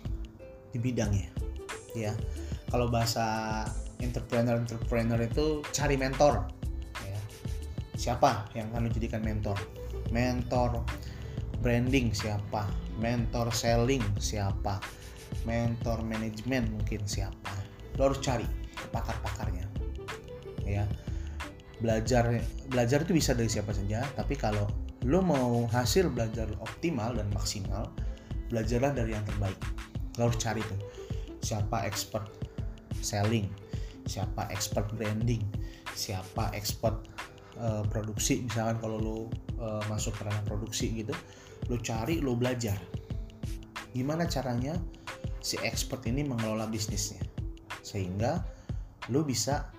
di 0.71 0.79
bidangnya. 0.79 1.33
Ya. 1.97 2.14
Kalau 2.71 2.87
bahasa 2.87 3.67
entrepreneur 3.99 4.55
entrepreneur 4.55 5.19
itu 5.19 5.64
cari 5.75 5.99
mentor. 5.99 6.47
Siapa 8.00 8.49
yang 8.57 8.73
akan 8.73 8.88
dijadikan 8.88 9.21
mentor? 9.21 9.61
Mentor 10.09 10.88
branding 11.61 12.17
siapa? 12.17 12.64
Mentor 12.97 13.52
selling 13.52 14.05
siapa? 14.17 14.81
Mentor 15.45 16.00
manajemen 16.07 16.71
mungkin 16.73 17.05
siapa? 17.05 17.52
Lo 18.00 18.09
harus 18.09 18.23
cari 18.25 18.47
pakar-pakarnya. 18.88 19.69
Ya 20.64 20.88
belajar 21.80 22.28
belajar 22.68 23.02
itu 23.02 23.16
bisa 23.16 23.32
dari 23.32 23.49
siapa 23.49 23.72
saja 23.72 24.04
tapi 24.14 24.37
kalau 24.37 24.68
lo 25.08 25.25
mau 25.25 25.64
hasil 25.72 26.12
belajar 26.12 26.46
optimal 26.60 27.16
dan 27.16 27.28
maksimal 27.32 27.88
belajarlah 28.52 28.92
dari 28.92 29.16
yang 29.16 29.25
terbaik. 29.25 29.56
Lo 30.20 30.28
harus 30.28 30.37
cari 30.37 30.60
tuh 30.60 30.80
siapa 31.40 31.88
expert 31.88 32.28
selling 33.00 33.49
siapa 34.04 34.44
expert 34.52 34.92
branding 34.92 35.40
siapa 35.96 36.52
expert 36.52 37.08
uh, 37.56 37.80
produksi. 37.88 38.44
Misalkan 38.44 38.76
kalau 38.80 38.99
lo 39.00 39.16
uh, 39.56 39.80
masuk 39.88 40.12
ke 40.20 40.22
ranah 40.28 40.44
produksi 40.44 40.92
gitu 40.92 41.16
lo 41.72 41.80
cari 41.80 42.20
lo 42.20 42.37
belajar. 42.37 42.76
Gimana 43.96 44.28
caranya 44.28 44.76
si 45.40 45.56
expert 45.64 46.04
ini 46.04 46.22
mengelola 46.28 46.68
bisnisnya? 46.68 47.25
Sehingga 47.80 48.44
lo 49.08 49.25
bisa 49.25 49.72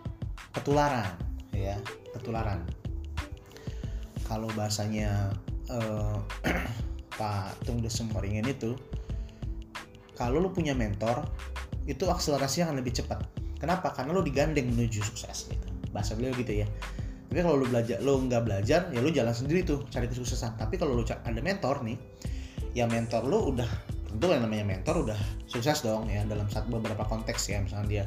ketularan 0.52 1.31
ya 1.56 1.78
ketularan. 2.16 2.64
Kalau 4.26 4.48
bahasanya 4.56 5.36
uh, 5.68 6.18
Pak 7.20 7.68
Tung 7.68 7.84
Desem 7.84 8.08
itu 8.48 8.76
kalau 10.16 10.38
lo 10.38 10.54
punya 10.54 10.78
mentor 10.78 11.26
itu 11.90 12.06
akselerasinya 12.06 12.72
akan 12.72 12.78
lebih 12.80 12.94
cepat. 13.02 13.20
Kenapa? 13.58 13.94
Karena 13.94 14.14
lo 14.14 14.22
digandeng 14.22 14.70
menuju 14.70 15.02
sukses 15.02 15.50
gitu. 15.50 15.68
Bahasa 15.90 16.14
beliau 16.14 16.34
gitu 16.38 16.62
ya. 16.62 16.68
Tapi 17.32 17.40
kalau 17.48 17.64
lu 17.64 17.66
belajar 17.72 17.98
lu 18.04 18.28
nggak 18.28 18.44
belajar 18.44 18.92
ya 18.92 19.00
lu 19.00 19.08
jalan 19.08 19.32
sendiri 19.32 19.64
tuh 19.64 19.88
cari 19.88 20.06
kesuksesan. 20.06 20.60
Tapi 20.60 20.76
kalau 20.76 21.00
lu 21.00 21.04
ada 21.08 21.42
mentor 21.42 21.80
nih 21.82 21.98
ya 22.76 22.86
mentor 22.88 23.24
lu 23.24 23.56
udah 23.56 23.68
tentu 24.12 24.28
yang 24.30 24.44
namanya 24.44 24.68
mentor 24.68 25.08
udah 25.08 25.20
sukses 25.48 25.80
dong 25.80 26.12
ya 26.12 26.28
dalam 26.28 26.46
satu 26.52 26.76
beberapa 26.76 27.08
konteks 27.08 27.42
ya. 27.50 27.64
Misalnya 27.64 27.88
dia 27.88 28.04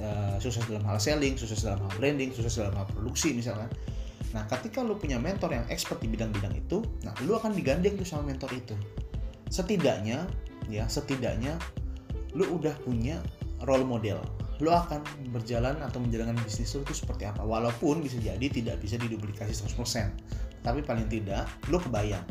uh, 0.00 0.36
sukses 0.42 0.64
dalam 0.66 0.84
hal 0.84 0.98
selling 0.98 1.34
sukses 1.38 1.62
dalam 1.62 1.80
hal 1.84 1.92
branding 1.98 2.30
sukses 2.34 2.58
dalam 2.58 2.74
hal 2.74 2.86
produksi 2.90 3.34
misalnya 3.34 3.70
nah 4.34 4.42
ketika 4.50 4.82
lu 4.82 4.98
punya 4.98 5.16
mentor 5.22 5.54
yang 5.54 5.62
expert 5.70 6.02
di 6.02 6.10
bidang-bidang 6.10 6.54
itu 6.58 6.82
nah 7.06 7.14
lu 7.22 7.38
akan 7.38 7.54
digandeng 7.54 7.94
tuh 7.94 8.02
sama 8.02 8.34
mentor 8.34 8.50
itu. 8.50 8.74
Setidaknya 9.46 10.26
ya 10.66 10.90
setidaknya 10.90 11.54
lu 12.34 12.58
udah 12.58 12.74
punya 12.82 13.22
role 13.62 13.86
model. 13.86 14.18
Lo 14.58 14.74
akan 14.74 15.06
berjalan 15.30 15.78
atau 15.78 16.02
menjalankan 16.02 16.34
bisnis 16.42 16.74
lo 16.74 16.82
itu 16.82 16.98
seperti 16.98 17.30
apa. 17.30 17.46
Walaupun 17.46 18.02
bisa 18.02 18.18
jadi 18.18 18.42
tidak 18.50 18.82
bisa 18.82 18.98
diduplikasi 18.98 19.54
100% 19.54 20.58
tapi 20.64 20.80
paling 20.80 21.06
tidak 21.12 21.44
lo 21.68 21.76
kebayang 21.76 22.24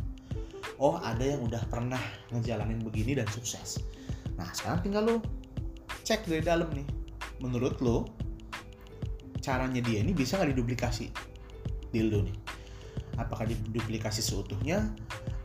oh 0.81 0.97
ada 0.99 1.21
yang 1.21 1.45
udah 1.45 1.61
pernah 1.69 2.01
ngejalanin 2.33 2.81
begini 2.81 3.13
dan 3.15 3.29
sukses. 3.29 3.79
Nah 4.35 4.49
sekarang 4.51 4.81
tinggal 4.81 5.03
lo 5.05 5.15
cek 6.03 6.25
dari 6.25 6.41
dalam 6.43 6.67
nih 6.73 6.83
menurut 7.43 7.83
lo 7.83 8.07
caranya 9.43 9.83
dia 9.83 9.99
ini 9.99 10.15
bisa 10.15 10.39
nggak 10.39 10.55
diduplikasi? 10.55 11.11
Dildo 11.91 12.23
nih. 12.23 12.37
Apakah 13.19 13.45
diduplikasi 13.45 14.23
seutuhnya 14.23 14.95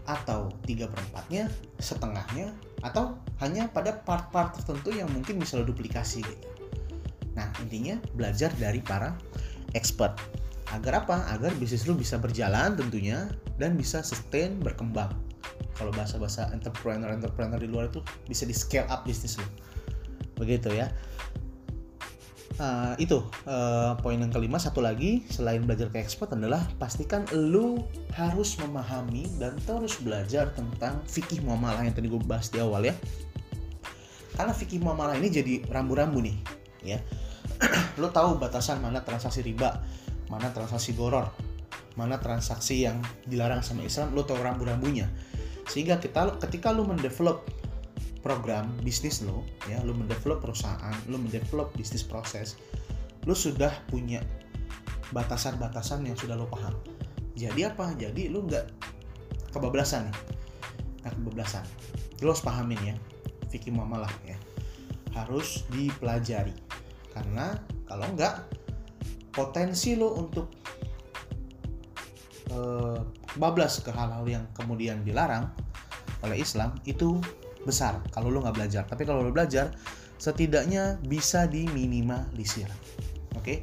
atau 0.09 0.49
tiga 0.65 0.89
perempatnya 0.89 1.53
setengahnya 1.83 2.55
atau 2.81 3.19
hanya 3.43 3.69
pada 3.69 4.01
part-part 4.07 4.57
tertentu 4.57 4.95
yang 4.95 5.11
mungkin 5.11 5.43
bisa 5.43 5.59
lo 5.59 5.67
duplikasi 5.67 6.23
gitu? 6.23 6.47
Nah, 7.35 7.51
intinya 7.61 7.99
belajar 8.15 8.55
dari 8.57 8.79
para 8.79 9.19
expert. 9.75 10.15
agar 10.69 11.01
apa? 11.01 11.25
Agar 11.33 11.57
bisnis 11.57 11.89
lu 11.89 11.97
bisa 11.97 12.21
berjalan 12.21 12.77
tentunya 12.77 13.33
dan 13.57 13.73
bisa 13.73 14.05
sustain 14.05 14.61
berkembang. 14.61 15.09
Kalau 15.73 15.89
bahasa-bahasa 15.97 16.53
entrepreneur 16.53 17.09
entrepreneur 17.09 17.57
di 17.57 17.65
luar 17.73 17.89
itu 17.89 18.05
bisa 18.29 18.45
di 18.45 18.53
scale 18.53 18.85
up 18.93 19.09
bisnis 19.09 19.41
lu 19.41 19.49
begitu 20.39 20.71
ya 20.71 20.87
uh, 22.59 22.95
itu 22.99 23.23
uh, 23.47 23.95
poin 23.99 24.19
yang 24.19 24.31
kelima 24.31 24.59
satu 24.61 24.83
lagi 24.83 25.25
selain 25.31 25.65
belajar 25.65 25.89
ke 25.91 25.99
expert 26.03 26.35
adalah 26.35 26.63
pastikan 26.77 27.25
lu 27.35 27.83
harus 28.15 28.59
memahami 28.61 29.27
dan 29.39 29.57
terus 29.65 29.99
belajar 30.03 30.51
tentang 30.53 31.01
fikih 31.07 31.43
muamalah 31.43 31.87
yang 31.87 31.95
tadi 31.95 32.11
gue 32.11 32.21
bahas 32.23 32.51
di 32.51 32.59
awal 32.63 32.85
ya. 32.87 32.95
Karena 34.39 34.55
fikih 34.55 34.79
muamalah 34.79 35.19
ini 35.19 35.29
jadi 35.33 35.55
rambu-rambu 35.67 36.23
nih 36.23 36.37
ya. 36.87 36.99
Lu 38.01 38.07
tahu 38.15 38.39
batasan 38.39 38.79
mana 38.79 39.03
transaksi 39.03 39.43
riba 39.43 39.83
mana 40.29 40.53
transaksi 40.53 40.93
goror 40.93 41.33
mana 41.99 42.23
transaksi 42.23 42.87
yang 42.87 43.03
dilarang 43.27 43.59
sama 43.67 43.83
Islam 43.83 44.15
lu 44.15 44.23
tahu 44.23 44.39
rambu-rambunya. 44.39 45.11
Sehingga 45.67 45.99
kita 45.99 46.39
ketika 46.39 46.71
lu 46.71 46.87
mendevelop 46.87 47.43
program 48.21 48.71
bisnis 48.83 49.23
lo 49.23 49.47
ya 49.71 49.79
lo 49.87 49.95
mendevelop 49.95 50.43
perusahaan 50.43 50.95
lo 51.07 51.17
mendevelop 51.17 51.71
bisnis 51.79 52.03
proses 52.03 52.59
lo 53.25 53.37
sudah 53.37 53.71
punya 53.93 54.25
batasan-batasan 55.13 56.05
yang 56.05 56.17
sudah 56.17 56.37
lo 56.37 56.49
paham. 56.49 56.77
Jadi 57.39 57.65
apa? 57.65 57.95
Jadi 57.97 58.29
lo 58.29 58.45
nggak 58.45 58.67
kebablasan 59.55 60.09
nih. 60.11 60.17
Nggak 61.05 61.13
kebablasan. 61.17 61.65
Lo 62.25 62.35
harus 62.35 62.45
pahamin 62.45 62.81
ya 62.83 62.95
fikih 63.49 63.73
muamalah 63.73 64.13
ya. 64.29 64.37
Harus 65.17 65.65
dipelajari. 65.73 66.53
Karena 67.13 67.57
kalau 67.89 68.07
nggak 68.13 68.35
potensi 69.33 69.97
lo 69.97 70.19
untuk 70.19 70.47
uh, 72.53 73.01
bablas 73.39 73.81
ke 73.81 73.91
hal-hal 73.93 74.25
yang 74.29 74.45
kemudian 74.53 75.01
dilarang 75.07 75.49
oleh 76.27 76.43
Islam 76.43 76.75
itu 76.85 77.23
besar 77.67 78.03
kalau 78.15 78.29
lo 78.29 78.45
nggak 78.45 78.57
belajar. 78.57 78.83
Tapi 78.87 79.03
kalau 79.09 79.23
lo 79.25 79.31
belajar 79.35 79.73
setidaknya 80.19 80.99
bisa 81.07 81.47
diminimalisir. 81.47 82.69
Oke? 83.39 83.43
Okay? 83.43 83.59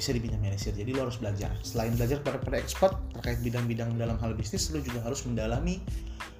bisa 0.00 0.16
diminimalisir. 0.16 0.72
Jadi 0.72 0.96
lo 0.96 1.04
harus 1.04 1.20
belajar. 1.20 1.52
Selain 1.60 1.92
belajar 1.92 2.24
pada 2.24 2.40
pada 2.40 2.56
expert 2.56 2.96
terkait 3.12 3.44
bidang-bidang 3.44 4.00
dalam 4.00 4.16
hal 4.16 4.32
bisnis 4.32 4.72
lo 4.72 4.80
juga 4.80 5.04
harus 5.04 5.28
mendalami 5.28 5.84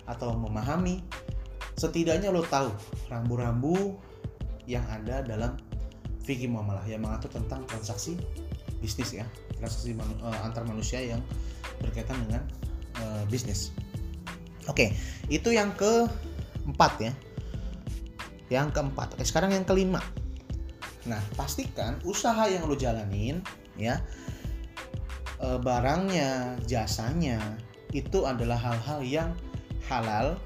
atau 0.09 0.33
memahami 0.33 1.05
setidaknya 1.77 2.33
lo 2.33 2.41
tahu 2.49 2.73
rambu-rambu 3.13 4.01
yang 4.65 4.81
ada 4.89 5.21
dalam 5.21 5.61
fikih 6.25 6.49
muamalah 6.49 6.89
yang 6.89 7.05
mengatur 7.05 7.29
tentang 7.37 7.69
transaksi 7.69 8.17
bisnis 8.81 9.13
ya. 9.13 9.29
Transaksi 9.61 9.93
manu, 9.93 10.17
uh, 10.25 10.41
antar 10.41 10.65
manusia 10.65 11.05
yang 11.05 11.21
berkaitan 11.85 12.17
dengan 12.25 12.41
uh, 13.05 13.29
bisnis. 13.29 13.77
Oke 14.73 14.89
okay, 14.89 14.91
itu 15.29 15.53
yang 15.53 15.77
ke 15.77 16.09
empat 16.67 16.93
ya. 17.01 17.13
Yang 18.51 18.75
keempat. 18.77 19.15
Oke 19.15 19.25
sekarang 19.25 19.55
yang 19.55 19.65
kelima. 19.65 20.03
Nah 21.09 21.21
pastikan 21.39 21.97
usaha 22.05 22.45
yang 22.51 22.69
lo 22.69 22.77
jalanin 22.77 23.41
ya 23.81 24.03
e, 25.41 25.57
barangnya 25.57 26.61
jasanya 26.69 27.41
itu 27.91 28.29
adalah 28.29 28.59
hal-hal 28.61 29.01
yang 29.03 29.31
halal 29.89 30.37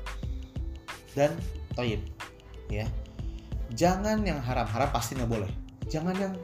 dan 1.12 1.34
toyib 1.74 2.00
ya. 2.70 2.86
Jangan 3.74 4.22
yang 4.22 4.38
haram-haram 4.38 4.90
pasti 4.94 5.18
nggak 5.18 5.30
boleh. 5.30 5.50
Jangan 5.90 6.14
yang 6.14 6.34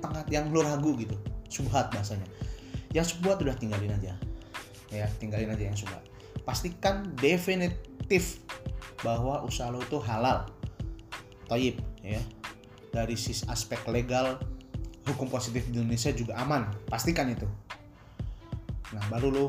tengah 0.00 0.24
yang 0.32 0.48
lo 0.48 0.64
ragu 0.64 0.96
gitu. 0.96 1.14
Subhat 1.52 1.92
bahasanya. 1.92 2.24
Yang 2.96 3.16
subhat 3.16 3.38
udah 3.44 3.54
tinggalin 3.54 3.92
aja 3.92 4.16
ya. 4.88 5.06
Tinggalin 5.20 5.52
aja 5.52 5.68
yang 5.68 5.76
subhat. 5.76 6.00
Pastikan 6.48 7.12
definitif 7.20 8.40
bahwa 9.02 9.42
usaha 9.46 9.70
lo 9.70 9.80
itu 9.82 9.98
halal. 10.02 10.48
Toyib 11.46 11.80
ya. 12.02 12.20
Dari 12.88 13.14
sisi 13.14 13.44
aspek 13.46 13.84
legal 13.88 14.40
hukum 15.08 15.28
positif 15.28 15.64
di 15.68 15.80
Indonesia 15.80 16.12
juga 16.12 16.36
aman. 16.40 16.68
Pastikan 16.88 17.30
itu. 17.32 17.48
Nah 18.92 19.04
baru 19.12 19.28
lo 19.28 19.44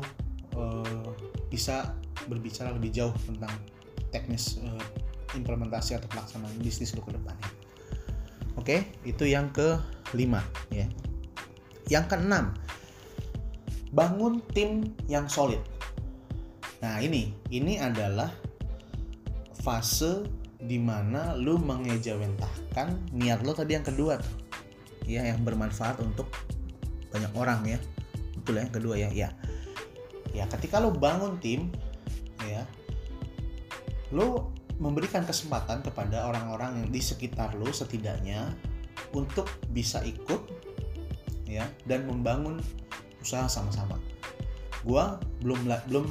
uh, 0.56 1.10
bisa 1.48 1.96
berbicara 2.28 2.72
lebih 2.76 2.92
jauh 2.92 3.14
tentang 3.24 3.52
teknis 4.12 4.60
uh, 4.60 4.84
implementasi 5.34 5.96
atau 5.96 6.08
pelaksanaan 6.10 6.54
bisnis 6.60 6.92
lo 6.94 7.02
ke 7.02 7.14
depannya. 7.14 7.48
Oke 8.58 8.92
itu 9.08 9.24
yang 9.24 9.50
kelima 9.52 10.44
ya. 10.68 10.86
Yang 11.88 12.04
keenam 12.14 12.54
bangun 13.90 14.38
tim 14.54 14.94
yang 15.10 15.26
solid. 15.26 15.60
Nah 16.80 17.02
ini 17.02 17.34
ini 17.50 17.76
adalah 17.76 18.30
fase 19.60 20.24
di 20.60 20.76
mana 20.76 21.32
lu 21.36 21.56
mengejawantahkan 21.56 23.16
niat 23.16 23.40
lo 23.44 23.56
tadi 23.56 23.76
yang 23.76 23.86
kedua 23.86 24.20
tuh. 24.20 24.36
Ya 25.08 25.24
yang 25.24 25.40
bermanfaat 25.42 26.00
untuk 26.04 26.28
banyak 27.08 27.32
orang 27.32 27.64
ya. 27.64 27.78
Betul 28.36 28.60
ya 28.60 28.62
yang 28.68 28.74
kedua 28.74 28.94
ya 28.96 29.08
ya. 29.12 29.28
Ya 30.36 30.44
ketika 30.48 30.78
lo 30.78 30.92
bangun 30.92 31.40
tim 31.40 31.72
ya 32.44 32.64
lo 34.10 34.52
memberikan 34.80 35.28
kesempatan 35.28 35.84
kepada 35.84 36.24
orang-orang 36.24 36.80
yang 36.84 36.88
di 36.88 37.00
sekitar 37.04 37.52
lo 37.56 37.68
setidaknya 37.68 38.48
untuk 39.12 39.46
bisa 39.70 40.00
ikut 40.02 40.40
ya 41.44 41.66
dan 41.84 42.06
membangun 42.08 42.62
usaha 43.20 43.44
sama-sama. 43.50 44.00
Gua 44.86 45.20
belum 45.44 45.68
belum 45.92 46.06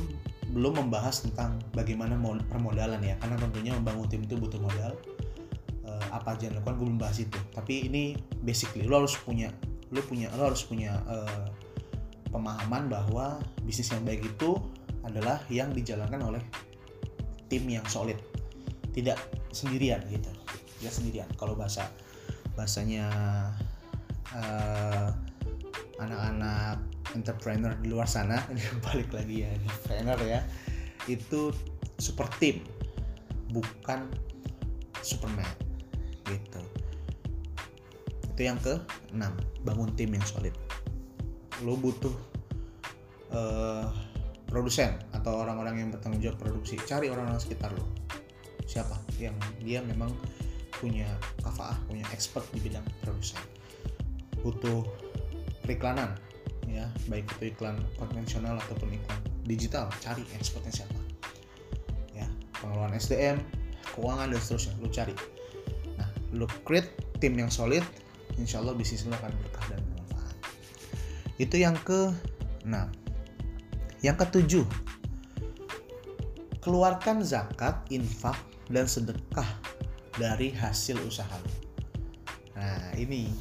belum 0.49 0.85
membahas 0.85 1.25
tentang 1.25 1.61
bagaimana 1.73 2.17
permodalan 2.49 3.01
ya. 3.01 3.15
Karena 3.21 3.37
tentunya 3.37 3.71
membangun 3.77 4.09
tim 4.09 4.25
itu 4.25 4.35
butuh 4.35 4.59
modal. 4.61 4.93
Uh, 5.85 6.05
apa 6.13 6.37
aja 6.37 6.49
yang 6.49 6.61
lakukan 6.61 6.75
gue 6.77 6.85
belum 6.89 6.99
bahas 7.01 7.17
itu. 7.21 7.39
Tapi 7.53 7.89
ini 7.89 8.17
basically 8.41 8.85
lo 8.85 9.05
harus 9.05 9.17
punya 9.17 9.53
lo 9.89 10.05
punya 10.05 10.29
lo 10.37 10.53
harus 10.53 10.61
punya 10.65 11.01
uh, 11.09 11.49
pemahaman 12.29 12.89
bahwa 12.89 13.41
bisnis 13.65 13.89
yang 13.89 14.05
baik 14.05 14.21
itu 14.21 14.57
adalah 15.01 15.41
yang 15.49 15.73
dijalankan 15.73 16.21
oleh 16.21 16.43
tim 17.49 17.65
yang 17.65 17.85
solid. 17.89 18.17
Tidak 18.93 19.17
sendirian 19.49 20.01
gitu. 20.09 20.29
Ya 20.81 20.93
sendirian. 20.93 21.29
Kalau 21.37 21.57
bahasa 21.57 21.89
bahasanya 22.53 23.09
uh, 24.33 25.09
anak-anak 25.99 26.88
entrepreneur 27.17 27.73
di 27.79 27.87
luar 27.89 28.05
sana 28.05 28.45
balik 28.85 29.09
lagi 29.13 29.45
ya 29.45 29.49
entrepreneur 29.53 30.19
ya. 30.21 30.41
Itu 31.09 31.53
super 31.97 32.29
team 32.37 32.61
bukan 33.49 34.09
superman 35.01 35.49
gitu. 36.29 36.61
Itu 38.29 38.41
yang 38.41 38.59
ke 38.61 38.77
6 39.13 39.65
bangun 39.65 39.89
tim 39.97 40.13
yang 40.13 40.25
solid. 40.25 40.53
Lo 41.65 41.75
butuh 41.75 42.13
uh, 43.33 43.89
produsen 44.47 44.97
atau 45.13 45.43
orang-orang 45.45 45.85
yang 45.85 45.89
bertanggung 45.93 46.21
jawab 46.23 46.39
produksi 46.41 46.79
cari 46.87 47.11
orang-orang 47.11 47.41
sekitar 47.41 47.73
lo 47.73 47.85
siapa? 48.69 49.01
Yang 49.17 49.35
dia 49.65 49.81
memang 49.81 50.13
punya 50.77 51.09
kafaah 51.43 51.75
punya 51.89 52.05
expert 52.13 52.45
di 52.53 52.61
bidang 52.61 52.85
produsen. 53.03 53.41
Butuh 54.39 54.85
periklanan 55.65 56.15
ya 56.69 56.85
baik 57.09 57.25
itu 57.37 57.51
iklan 57.51 57.81
konvensional 57.97 58.61
ataupun 58.61 58.93
iklan 58.93 59.21
digital 59.43 59.89
cari 59.99 60.21
expertnya 60.37 60.83
siapa. 60.83 60.99
Ya 62.13 62.29
pengelolaan 62.61 62.93
SDM 62.93 63.41
keuangan 63.97 64.29
dan 64.29 64.39
seterusnya 64.39 64.73
lu 64.79 64.89
cari. 64.93 65.15
Nah 65.97 66.09
lu 66.31 66.45
create 66.63 66.93
tim 67.17 67.33
yang 67.35 67.49
solid 67.49 67.81
insya 68.37 68.61
Allah 68.61 68.77
bisnis 68.77 69.03
lu 69.03 69.13
akan 69.13 69.33
berkah 69.43 69.65
dan 69.73 69.81
bermanfaat. 69.81 70.35
Itu 71.41 71.55
yang 71.57 71.75
ke 71.81 72.13
enam 72.63 72.93
yang 73.99 74.15
ketujuh 74.15 74.63
keluarkan 76.63 77.25
zakat 77.25 77.83
infak 77.91 78.37
dan 78.69 78.85
sedekah 78.85 79.47
dari 80.15 80.53
hasil 80.53 80.99
usaha 81.03 81.31
lu. 81.39 81.51
Nah 82.59 82.93
ini 82.99 83.31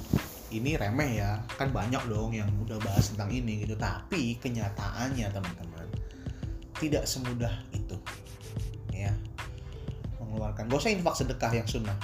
ini 0.54 0.76
remeh 0.76 1.20
ya. 1.20 1.40
Kan 1.56 1.72
banyak 1.72 2.00
dong 2.08 2.32
yang 2.32 2.48
udah 2.64 2.80
bahas 2.80 3.12
tentang 3.12 3.28
ini 3.32 3.64
gitu. 3.64 3.76
Tapi 3.76 4.36
kenyataannya 4.40 5.28
teman-teman 5.28 5.86
tidak 6.78 7.04
semudah 7.04 7.52
itu. 7.74 7.96
Ya. 8.94 9.12
Mengeluarkan. 10.22 10.70
Gak 10.70 10.80
usah 10.80 10.92
infak 10.94 11.14
sedekah 11.18 11.52
yang 11.52 11.68
sunnah. 11.68 11.96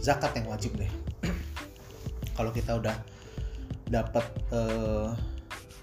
Zakat 0.00 0.36
yang 0.36 0.50
wajib 0.50 0.76
deh. 0.76 0.90
Kalau 2.36 2.50
kita 2.52 2.76
udah 2.80 2.96
dapat 3.90 4.24
uh, 4.54 5.12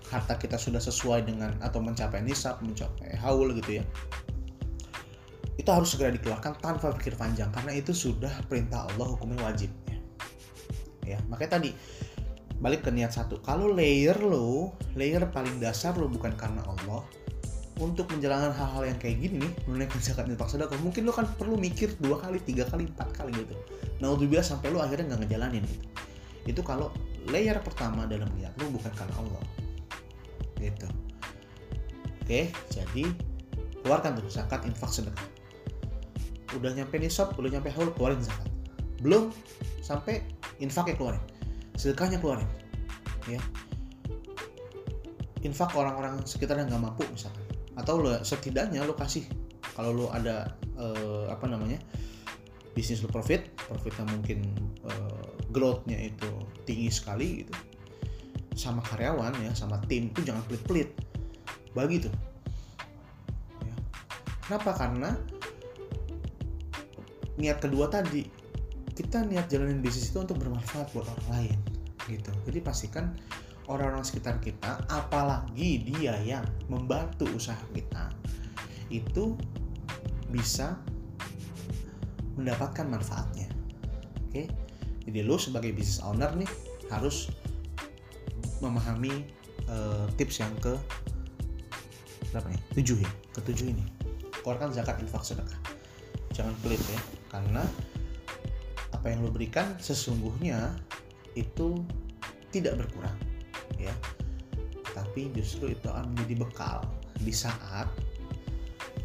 harta 0.08 0.40
kita 0.40 0.56
sudah 0.56 0.80
sesuai 0.80 1.28
dengan 1.28 1.52
atau 1.60 1.84
mencapai 1.84 2.24
nisab 2.24 2.64
mencapai 2.64 3.20
haul 3.20 3.52
gitu 3.56 3.82
ya. 3.82 3.84
Itu 5.58 5.74
harus 5.74 5.92
segera 5.92 6.14
dikeluarkan 6.14 6.62
tanpa 6.62 6.94
pikir 6.96 7.18
panjang. 7.18 7.50
Karena 7.52 7.74
itu 7.76 7.92
sudah 7.92 8.32
perintah 8.46 8.88
Allah 8.88 9.10
hukumnya 9.10 9.42
wajib 9.44 9.74
ya. 11.16 11.20
Makanya 11.32 11.62
tadi 11.62 11.72
balik 12.58 12.84
ke 12.84 12.92
niat 12.92 13.14
satu. 13.14 13.40
Kalau 13.46 13.70
layer 13.70 14.18
lo 14.18 14.74
layer 14.98 15.24
paling 15.30 15.62
dasar 15.62 15.94
lo 15.96 16.10
bukan 16.10 16.34
karena 16.34 16.66
Allah 16.66 17.06
untuk 17.78 18.10
menjalankan 18.10 18.58
hal-hal 18.58 18.90
yang 18.90 18.98
kayak 18.98 19.22
gini 19.22 19.38
nih 19.46 19.52
menunaikan 19.70 20.02
zakat 20.02 20.26
infak 20.26 20.50
sedekah 20.50 20.82
mungkin 20.82 21.06
lo 21.06 21.14
kan 21.14 21.30
perlu 21.38 21.62
mikir 21.62 21.94
dua 22.02 22.18
kali 22.18 22.42
tiga 22.42 22.66
kali 22.66 22.90
empat 22.90 23.14
kali 23.14 23.30
gitu. 23.38 23.54
Nah 24.02 24.18
udah 24.18 24.26
biasa 24.26 24.58
sampai 24.58 24.74
lo 24.74 24.82
akhirnya 24.82 25.14
nggak 25.14 25.30
ngejalanin 25.30 25.64
gitu. 25.66 25.86
Itu 26.50 26.62
kalau 26.66 26.90
layer 27.30 27.62
pertama 27.62 28.10
dalam 28.10 28.30
niat 28.34 28.58
lo 28.58 28.74
bukan 28.74 28.94
karena 28.98 29.16
Allah. 29.22 29.44
Gitu. 30.58 30.88
Oke 32.26 32.50
jadi 32.74 33.04
keluarkan 33.86 34.18
tuh 34.18 34.26
zakat 34.34 34.66
infak 34.66 34.90
sedekah. 34.90 35.28
Udah 36.58 36.74
nyampe 36.74 36.98
nisab 36.98 37.38
udah 37.38 37.50
nyampe 37.54 37.70
haul 37.70 37.94
keluarin 37.94 38.18
zakat. 38.26 38.50
Belum 39.06 39.30
sampai 39.86 40.26
infaknya 40.62 40.96
keluarin. 40.98 41.24
Sedekahnya 41.78 42.18
keluarin 42.22 42.50
ya. 43.30 43.42
Infak 45.46 45.76
orang-orang 45.78 46.26
sekitar 46.26 46.58
yang 46.58 46.68
nggak 46.72 46.84
mampu 46.84 47.04
misalkan. 47.14 47.44
Atau 47.78 48.02
lo 48.02 48.18
setidaknya 48.26 48.82
lo 48.84 48.98
kasih. 48.98 49.28
Kalau 49.78 49.94
lo 49.94 50.06
ada 50.10 50.58
uh, 50.80 51.30
apa 51.30 51.46
namanya 51.46 51.78
bisnis 52.74 53.02
lo 53.02 53.10
profit 53.10 53.42
profitnya 53.70 54.06
mungkin 54.06 54.54
uh, 54.86 55.34
growthnya 55.50 55.98
itu 55.98 56.30
tinggi 56.62 56.94
sekali 56.94 57.42
gitu 57.42 57.54
sama 58.58 58.82
karyawan 58.86 59.34
ya 59.42 59.54
sama 59.54 59.78
tim 59.86 60.10
itu 60.10 60.26
jangan 60.26 60.42
pelit-pelit. 60.50 60.90
Bagi 61.78 62.10
tuh. 62.10 62.14
Ya. 63.62 63.76
kenapa? 64.50 64.74
Karena 64.74 65.14
niat 67.38 67.62
kedua 67.62 67.86
tadi 67.86 68.26
kita 68.98 69.22
niat 69.22 69.46
jalanin 69.46 69.78
bisnis 69.78 70.10
itu 70.10 70.18
untuk 70.18 70.42
bermanfaat 70.42 70.90
buat 70.90 71.06
orang 71.06 71.30
lain 71.38 71.58
gitu. 72.10 72.34
Jadi 72.50 72.60
pastikan 72.66 73.14
orang-orang 73.70 74.02
sekitar 74.02 74.42
kita 74.42 74.82
apalagi 74.90 75.86
dia 75.86 76.18
yang 76.26 76.42
membantu 76.66 77.30
usaha 77.38 77.62
kita 77.78 78.10
itu 78.90 79.38
bisa 80.34 80.82
mendapatkan 82.42 82.90
manfaatnya. 82.90 83.46
Oke? 84.26 84.50
Jadi 85.06 85.20
lo 85.22 85.38
sebagai 85.38 85.78
business 85.78 86.02
owner 86.02 86.34
nih 86.34 86.50
harus 86.90 87.30
memahami 88.66 89.30
uh, 89.70 90.10
tips 90.18 90.42
yang 90.42 90.52
ke 90.58 90.74
berapa 92.34 92.50
nih? 92.50 92.62
Tujuh 92.82 92.98
ya? 92.98 93.12
Ketujuh 93.38 93.78
ini. 93.78 93.86
Keluarkan 94.42 94.74
zakat 94.74 94.98
infak 95.06 95.22
sedekah. 95.22 95.60
Jangan 96.34 96.56
pelit 96.66 96.82
ya 96.90 97.02
karena 97.28 97.64
apa 99.08 99.16
yang 99.16 99.24
lo 99.24 99.32
berikan 99.32 99.72
sesungguhnya 99.80 100.76
itu 101.40 101.80
tidak 102.52 102.76
berkurang 102.76 103.16
ya. 103.80 103.96
Tapi 104.92 105.32
justru 105.32 105.72
itu 105.72 105.88
akan 105.88 106.12
menjadi 106.12 106.44
bekal 106.44 106.84
di 107.24 107.32
saat 107.32 107.88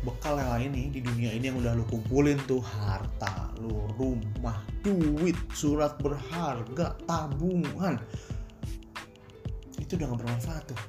bekal 0.02 0.42
yang 0.42 0.58
lain 0.58 0.70
nih 0.74 0.86
di 0.90 1.00
dunia 1.06 1.30
ini 1.30 1.54
yang 1.54 1.62
udah 1.62 1.78
lo 1.78 1.86
kumpulin 1.86 2.34
tuh 2.50 2.58
harta 2.58 3.54
lo 3.62 3.86
rumah 3.94 4.58
duit 4.82 5.38
surat 5.54 5.94
berharga 6.02 6.98
tabungan 7.06 8.02
itu 9.78 9.94
udah 9.94 10.18
gak 10.18 10.18
bermanfaat 10.18 10.64
tuh. 10.66 10.82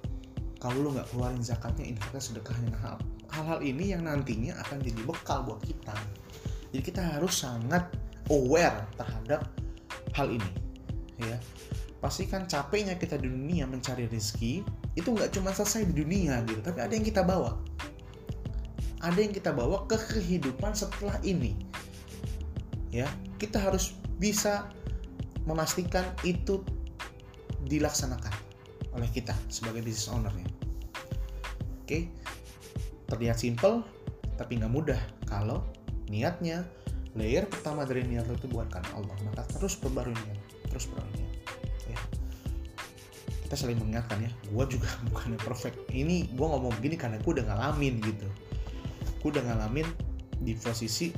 Kalau 0.58 0.90
lo 0.90 0.90
nggak 0.90 1.14
keluarin 1.14 1.46
zakatnya 1.46 1.86
infaknya 1.86 2.18
sedekahnya. 2.34 2.74
Nah, 2.82 2.98
hal-hal 3.30 3.62
ini 3.62 3.94
yang 3.94 4.10
nantinya 4.10 4.58
akan 4.66 4.82
jadi 4.82 5.06
bekal 5.06 5.46
buat 5.46 5.62
kita. 5.62 5.94
Jadi 6.74 6.82
kita 6.82 7.14
harus 7.14 7.46
sangat 7.46 7.94
aware 8.32 8.88
terhadap 8.96 9.50
hal 10.16 10.28
ini 10.30 10.52
ya. 11.20 11.38
Pastikan 12.04 12.44
capeknya 12.52 13.00
kita 13.00 13.16
di 13.16 13.32
dunia 13.32 13.64
mencari 13.64 14.12
rezeki 14.12 14.64
itu 15.00 15.08
nggak 15.08 15.32
cuma 15.40 15.56
selesai 15.56 15.88
di 15.88 16.04
dunia 16.04 16.44
gitu 16.44 16.60
tapi 16.60 16.84
ada 16.84 16.94
yang 16.94 17.06
kita 17.08 17.24
bawa. 17.24 17.56
Ada 19.04 19.20
yang 19.20 19.36
kita 19.36 19.52
bawa 19.52 19.84
ke 19.88 19.96
kehidupan 19.96 20.76
setelah 20.76 21.16
ini 21.24 21.56
ya. 22.92 23.08
Kita 23.40 23.60
harus 23.60 23.96
bisa 24.20 24.72
memastikan 25.44 26.08
itu 26.24 26.64
dilaksanakan 27.68 28.32
oleh 28.96 29.10
kita 29.12 29.36
sebagai 29.48 29.84
business 29.84 30.12
ownernya. 30.12 30.48
Oke 31.84 32.08
terlihat 33.14 33.38
simple 33.38 33.86
tapi 34.40 34.58
nggak 34.58 34.74
mudah 34.74 35.02
kalau 35.30 35.62
niatnya 36.10 36.66
layer 37.14 37.46
pertama 37.46 37.86
dari 37.86 38.02
niat 38.06 38.26
lo 38.26 38.34
itu 38.34 38.50
bukan 38.50 38.66
karena 38.74 38.90
Allah 38.98 39.16
maka 39.22 39.46
terus 39.54 39.78
perbarui 39.78 40.18
niat 40.18 40.40
terus 40.70 40.90
perbarui 40.90 41.14
niat 41.14 41.34
ya. 41.94 42.00
Kita 43.46 43.56
saling 43.60 43.78
mengingatkan 43.78 44.18
ya 44.26 44.32
gue 44.50 44.66
juga 44.66 44.90
bukan 45.14 45.38
yang 45.38 45.44
perfect. 45.44 45.78
Ini 45.94 46.34
gue 46.34 46.48
ngomong 46.48 46.74
begini 46.82 46.98
karena 46.98 47.22
gue 47.22 47.32
udah 47.38 47.46
ngalamin 47.46 48.02
gitu. 48.02 48.28
Gue 49.22 49.30
udah 49.30 49.46
ngalamin 49.46 49.86
di 50.42 50.58
posisi 50.58 51.14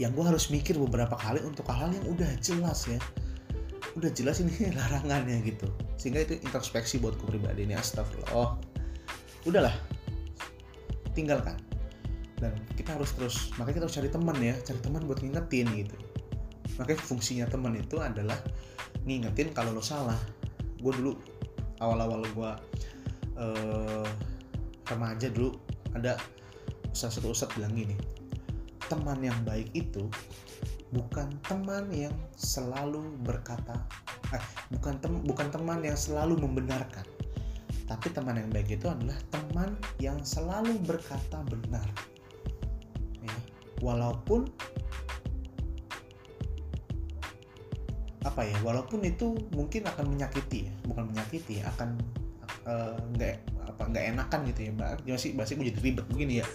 yang 0.00 0.10
gue 0.16 0.24
harus 0.26 0.50
mikir 0.50 0.74
beberapa 0.74 1.14
kali 1.14 1.38
untuk 1.44 1.68
hal-hal 1.70 1.92
yang 1.92 2.06
udah 2.08 2.30
jelas 2.40 2.88
ya. 2.88 2.98
Udah 3.94 4.10
jelas 4.10 4.40
ini 4.40 4.50
larangannya 4.78 5.44
gitu. 5.44 5.68
Sehingga 6.00 6.24
itu 6.24 6.40
introspeksi 6.40 6.96
buat 6.96 7.14
gue 7.20 7.28
pribadi 7.28 7.68
ini 7.68 7.76
astagfirullah. 7.76 8.32
Oh 8.32 8.56
udahlah. 9.44 9.76
Tinggalkan 11.12 11.73
dan 12.44 12.52
kita 12.76 12.92
harus 12.92 13.16
terus 13.16 13.48
makanya 13.56 13.80
kita 13.80 13.84
harus 13.88 13.96
cari 13.96 14.10
teman 14.12 14.36
ya 14.36 14.54
cari 14.60 14.80
teman 14.84 15.00
buat 15.08 15.24
ngingetin 15.24 15.66
gitu. 15.72 15.96
Makanya 16.76 17.00
fungsinya 17.00 17.46
teman 17.48 17.72
itu 17.80 17.96
adalah 17.96 18.36
ngingetin 19.08 19.56
kalau 19.56 19.72
lo 19.72 19.80
salah. 19.80 20.20
Gue 20.76 20.92
dulu 20.92 21.16
awal-awal 21.80 22.20
gue 22.28 22.50
uh, 23.40 24.08
remaja 24.92 25.32
dulu 25.32 25.56
ada 25.96 26.20
salah 26.94 27.14
satu 27.14 27.32
ustadz 27.32 27.56
bilang 27.58 27.74
gini 27.74 27.96
teman 28.86 29.18
yang 29.24 29.36
baik 29.42 29.72
itu 29.72 30.06
bukan 30.94 31.26
teman 31.48 31.90
yang 31.90 32.14
selalu 32.38 33.02
berkata 33.24 33.74
eh, 34.30 34.42
bukan 34.70 34.94
tem 35.02 35.12
bukan 35.24 35.48
teman 35.50 35.82
yang 35.82 35.98
selalu 35.98 36.38
membenarkan 36.38 37.02
tapi 37.84 38.12
teman 38.14 38.38
yang 38.38 38.50
baik 38.52 38.78
itu 38.78 38.86
adalah 38.86 39.16
teman 39.32 39.74
yang 39.98 40.20
selalu 40.22 40.78
berkata 40.86 41.42
benar 41.50 41.88
walaupun 43.84 44.48
apa 48.24 48.40
ya 48.40 48.56
walaupun 48.64 49.04
itu 49.04 49.36
mungkin 49.52 49.84
akan 49.84 50.16
menyakiti 50.16 50.64
ya 50.64 50.72
bukan 50.88 51.12
menyakiti 51.12 51.60
ya 51.60 51.68
akan 51.76 52.00
eh, 52.64 52.96
nggak 52.96 53.34
uh, 53.60 53.68
apa 53.68 53.82
nggak 53.92 54.04
enakan 54.16 54.40
gitu 54.48 54.60
ya 54.64 54.70
mbak. 54.72 55.04
Masih 55.04 55.30
masih 55.36 55.52
gue 55.60 55.68
jadi 55.68 55.80
ribet 55.84 56.06
begini 56.08 56.40
ya. 56.40 56.46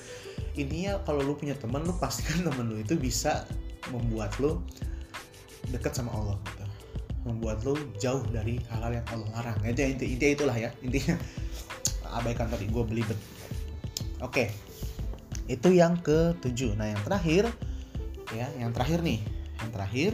Intinya 0.57 0.97
kalau 1.05 1.21
lu 1.21 1.37
punya 1.37 1.53
teman 1.53 1.85
lu 1.85 1.93
pastikan 2.01 2.41
teman 2.49 2.65
lu 2.73 2.81
itu 2.81 2.97
bisa 2.97 3.45
membuat 3.93 4.33
lu 4.41 4.57
dekat 5.69 5.93
sama 5.93 6.09
Allah 6.17 6.41
gitu. 6.49 6.65
Membuat 7.29 7.61
lu 7.61 7.77
jauh 8.01 8.25
dari 8.33 8.57
hal-hal 8.73 9.03
yang 9.03 9.07
Allah 9.13 9.29
larang. 9.37 9.57
Itu 9.69 9.85
inti 9.85 10.17
intinya 10.17 10.33
itulah 10.33 10.57
ya 10.57 10.69
intinya. 10.81 11.13
Abaikan 12.09 12.49
tadi 12.49 12.65
gue 12.65 12.81
belibet. 12.81 13.19
Oke. 14.17 14.49
okay 14.49 14.68
itu 15.49 15.73
yang 15.73 15.97
ketujuh. 15.99 16.77
Nah 16.77 16.93
yang 16.93 17.01
terakhir 17.01 17.49
ya 18.29 18.47
yang 18.61 18.69
terakhir 18.69 19.01
nih. 19.01 19.19
Yang 19.59 19.69
terakhir 19.73 20.11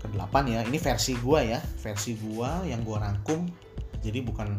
ke 0.00 0.06
delapan 0.10 0.44
ya. 0.48 0.60
Ini 0.64 0.78
versi 0.80 1.12
gua 1.20 1.44
ya. 1.44 1.60
Versi 1.60 2.16
gua 2.16 2.64
yang 2.64 2.80
gua 2.82 3.04
rangkum. 3.04 3.44
Jadi 4.00 4.24
bukan 4.24 4.56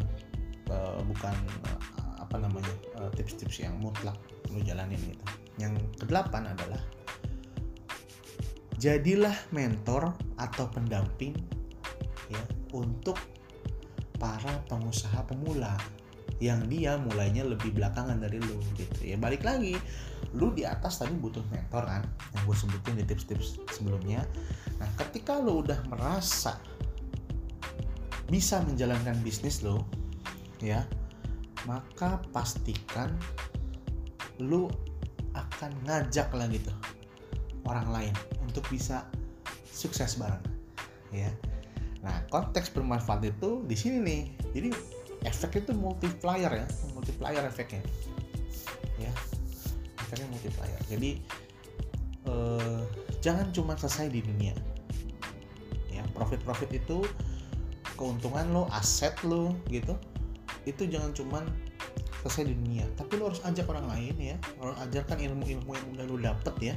uh, 0.70 1.02
bukan 1.04 1.36
uh, 1.66 1.80
apa 2.22 2.38
namanya 2.38 2.72
uh, 3.02 3.10
tips-tips 3.18 3.60
yang 3.66 3.76
mutlak 3.82 4.16
lu 4.54 4.62
jalanin 4.62 5.02
gitu. 5.02 5.26
Yang 5.58 5.82
kedelapan 5.98 6.54
adalah 6.54 6.80
jadilah 8.78 9.36
mentor 9.50 10.14
atau 10.38 10.66
pendamping 10.70 11.34
ya 12.30 12.44
untuk 12.74 13.16
para 14.18 14.60
pengusaha 14.72 15.24
pemula 15.28 15.76
yang 16.44 16.68
dia 16.68 17.00
mulainya 17.00 17.48
lebih 17.48 17.72
belakangan 17.72 18.20
dari 18.20 18.36
lu 18.44 18.60
gitu. 18.76 19.00
Ya 19.08 19.16
balik 19.16 19.48
lagi 19.48 19.80
lu 20.36 20.52
di 20.52 20.68
atas 20.68 21.00
tadi 21.00 21.16
butuh 21.16 21.44
mentor 21.48 21.88
kan? 21.88 22.04
Yang 22.36 22.44
gue 22.44 22.58
sebutin 22.68 22.96
di 23.00 23.06
tips-tips 23.08 23.64
sebelumnya. 23.72 24.28
Nah 24.76 24.90
ketika 25.00 25.40
lu 25.40 25.64
udah 25.64 25.80
merasa 25.88 26.60
bisa 28.28 28.60
menjalankan 28.66 29.16
bisnis 29.24 29.62
lo 29.62 29.86
ya 30.58 30.82
maka 31.70 32.18
pastikan 32.34 33.14
lu 34.42 34.68
akan 35.38 35.72
ngajak 35.86 36.34
lah 36.34 36.50
gitu 36.50 36.74
orang 37.64 37.88
lain 37.94 38.16
untuk 38.44 38.66
bisa 38.68 39.08
sukses 39.70 40.20
bareng 40.20 40.44
ya. 41.14 41.32
Nah 42.04 42.20
konteks 42.28 42.74
bermanfaat 42.76 43.24
itu 43.24 43.64
di 43.64 43.76
sini 43.78 43.98
nih. 44.04 44.22
Jadi 44.52 44.70
efek 45.24 45.64
itu 45.64 45.72
multiplier 45.76 46.52
ya 46.52 46.68
multiplier 46.96 47.44
efeknya. 47.48 47.84
Ya 49.00 49.12
efeknya 50.00 50.28
multiplier. 50.30 50.80
Jadi 50.88 51.12
eh, 52.28 52.82
jangan 53.24 53.50
cuma 53.56 53.74
selesai 53.80 54.12
di 54.12 54.22
dunia. 54.24 54.56
Ya 55.92 56.04
profit 56.16 56.44
profit 56.44 56.70
itu 56.72 57.04
keuntungan 57.96 58.50
lo 58.52 58.64
aset 58.74 59.14
lo 59.22 59.54
gitu 59.70 59.94
itu 60.64 60.88
jangan 60.88 61.12
cuman 61.12 61.44
selesai 62.24 62.48
di 62.48 62.56
dunia. 62.56 62.88
Tapi 62.96 63.20
lo 63.20 63.28
harus 63.28 63.44
ajak 63.44 63.68
orang 63.68 63.84
lain 63.92 64.16
ya. 64.16 64.36
Lo 64.64 64.72
ajarkan 64.80 65.20
ilmu-ilmu 65.20 65.72
yang 65.76 65.88
udah 66.00 66.06
lo 66.08 66.16
dapet 66.16 66.56
ya. 66.72 66.76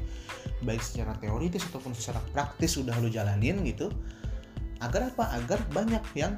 Baik 0.66 0.82
secara 0.82 1.14
teoritis 1.22 1.62
ataupun 1.70 1.94
secara 1.94 2.18
praktis 2.34 2.74
udah 2.74 2.98
lo 2.98 3.06
jalanin 3.06 3.62
gitu. 3.62 3.94
Agar 4.82 5.14
apa? 5.14 5.30
Agar 5.38 5.62
banyak 5.70 6.02
yang 6.18 6.34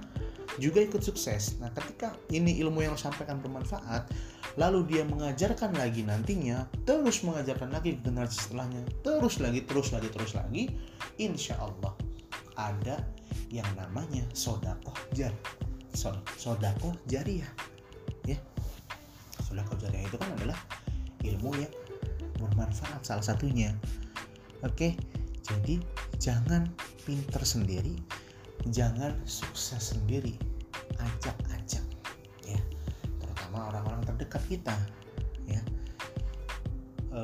juga 0.59 0.83
ikut 0.83 1.01
sukses. 1.01 1.57
Nah 1.63 1.71
ketika 1.73 2.15
ini 2.35 2.59
ilmu 2.63 2.83
yang 2.83 2.95
lo 2.95 3.01
sampaikan 3.01 3.39
bermanfaat 3.39 4.11
lalu 4.59 4.85
dia 4.91 5.07
mengajarkan 5.07 5.75
lagi 5.79 6.03
nantinya 6.03 6.67
terus 6.83 7.23
mengajarkan 7.23 7.71
lagi 7.71 8.03
generasi 8.03 8.43
setelahnya 8.43 8.83
terus 9.07 9.39
lagi 9.39 9.63
terus 9.63 9.95
lagi 9.95 10.09
terus 10.11 10.35
lagi 10.35 10.67
insya 11.23 11.55
Allah 11.63 11.95
ada 12.59 12.99
yang 13.55 13.69
namanya 13.79 14.27
sodakoh 14.35 14.95
jar 15.15 15.31
sodakoh 16.37 16.95
jariah 17.07 17.49
ya. 18.27 18.39
Sodakoh 19.47 19.79
jariah 19.79 20.05
itu 20.05 20.19
kan 20.19 20.29
adalah 20.37 20.59
ilmu 21.23 21.55
yang 21.55 21.73
bermanfaat 22.39 23.03
salah 23.07 23.23
satunya. 23.23 23.71
Oke 24.67 24.99
jadi 25.49 25.81
jangan 26.21 26.69
pinter 27.07 27.41
sendiri 27.47 27.97
jangan 28.69 29.17
sukses 29.25 29.97
sendiri 29.97 30.37
ajak-ajak 30.99 31.85
ya. 32.45 32.61
Terutama 33.19 33.73
orang-orang 33.75 34.03
terdekat 34.05 34.43
kita 34.51 34.77
ya. 35.47 35.63
E, 37.15 37.23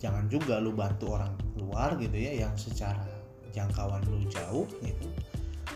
jangan 0.00 0.28
juga 0.28 0.60
lu 0.60 0.76
bantu 0.76 1.16
orang 1.16 1.32
luar 1.56 1.96
gitu 1.96 2.14
ya 2.16 2.46
yang 2.46 2.54
secara 2.54 3.04
jangkauan 3.50 4.04
lu 4.06 4.28
jauh 4.28 4.68
gitu 4.84 5.08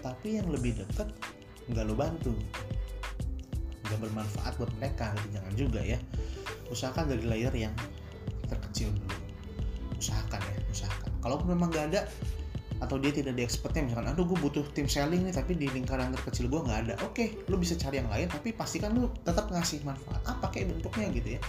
tapi 0.00 0.40
yang 0.40 0.48
lebih 0.48 0.80
dekat 0.80 1.08
nggak 1.70 1.84
lu 1.86 1.94
bantu. 1.94 2.32
Nggak 3.86 3.98
bermanfaat 4.00 4.52
buat 4.56 4.72
mereka 4.80 5.12
gitu 5.20 5.28
jangan 5.38 5.54
juga 5.54 5.80
ya. 5.84 5.98
Usahakan 6.72 7.12
dari 7.12 7.24
layer 7.28 7.54
yang 7.54 7.74
terkecil 8.48 8.90
dulu. 8.96 9.16
Usahakan 10.00 10.40
ya 10.40 10.56
usahakan. 10.72 11.12
Kalaupun 11.20 11.48
memang 11.52 11.68
nggak 11.70 11.86
ada 11.94 12.00
atau 12.80 12.96
dia 12.96 13.12
tidak 13.12 13.36
di 13.36 13.44
expertnya 13.44 13.84
misalkan 13.84 14.08
aduh 14.08 14.24
gue 14.24 14.38
butuh 14.40 14.64
tim 14.72 14.88
selling 14.88 15.20
nih 15.28 15.36
tapi 15.36 15.52
di 15.52 15.68
lingkaran 15.68 16.10
terkecil 16.16 16.48
gue 16.48 16.60
nggak 16.64 16.78
ada. 16.88 16.94
Oke 17.04 17.12
okay, 17.12 17.28
lu 17.52 17.60
bisa 17.60 17.76
cari 17.76 18.00
yang 18.00 18.08
lain 18.08 18.26
tapi 18.32 18.56
pastikan 18.56 18.96
lu 18.96 19.12
tetap 19.20 19.52
ngasih 19.52 19.84
manfaat. 19.84 20.20
Apa 20.24 20.48
kayak 20.48 20.72
bentuknya 20.72 21.12
gitu 21.12 21.28
ya? 21.36 21.40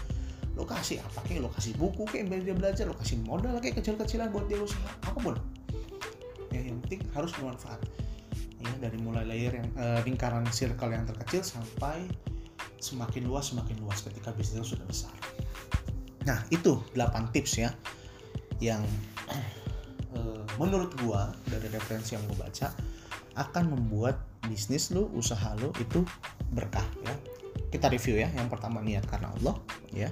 Lo 0.60 0.68
kasih 0.68 1.00
apa 1.00 1.24
kayak 1.24 1.48
lo 1.48 1.50
kasih 1.56 1.72
buku 1.80 2.04
kayak 2.04 2.28
biar 2.28 2.42
dia 2.44 2.56
belajar 2.56 2.84
lo 2.84 2.96
kasih 3.00 3.24
modal 3.24 3.56
kayak 3.64 3.80
kecil-kecilan 3.80 4.28
buat 4.36 4.46
dia 4.52 4.60
usaha 4.60 4.92
apa 5.08 5.20
pun. 5.24 5.36
Ya 6.52 6.68
yang 6.68 6.84
penting 6.84 7.08
harus 7.16 7.32
bermanfaat. 7.40 7.80
Ya 8.60 8.72
dari 8.84 9.00
mulai 9.00 9.24
layer 9.24 9.56
yang 9.56 9.68
uh, 9.80 10.04
lingkaran 10.04 10.44
circle 10.52 10.92
yang 10.92 11.08
terkecil 11.08 11.48
sampai 11.48 12.12
semakin 12.84 13.24
luas 13.24 13.56
semakin 13.56 13.80
luas 13.80 14.04
ketika 14.04 14.36
bisnis 14.36 14.68
sudah 14.68 14.84
besar. 14.84 15.16
Nah 16.28 16.44
itu 16.52 16.82
8 16.94 17.32
tips 17.32 17.62
ya 17.62 17.72
yang 18.60 18.84
uh, 20.22 20.46
menurut 20.62 20.94
gua 21.02 21.34
dari 21.50 21.66
referensi 21.74 22.14
yang 22.14 22.24
gua 22.30 22.46
baca 22.46 22.70
akan 23.36 23.74
membuat 23.74 24.22
bisnis 24.46 24.92
lu, 24.94 25.08
usaha 25.16 25.56
lu 25.58 25.74
itu 25.82 26.06
berkah 26.54 26.86
ya. 27.02 27.14
Kita 27.72 27.88
review 27.88 28.20
ya. 28.20 28.30
Yang 28.32 28.52
pertama 28.52 28.84
niat 28.84 29.08
karena 29.08 29.32
Allah 29.42 29.56
ya. 29.96 30.10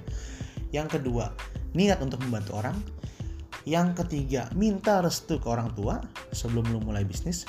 Yang 0.74 1.00
kedua 1.00 1.30
niat 1.76 2.00
untuk 2.02 2.18
membantu 2.24 2.58
orang. 2.58 2.76
Yang 3.68 4.04
ketiga 4.04 4.48
minta 4.56 5.04
restu 5.04 5.36
ke 5.36 5.44
orang 5.44 5.70
tua 5.76 6.00
sebelum 6.32 6.64
lu 6.72 6.80
mulai 6.80 7.04
bisnis. 7.04 7.44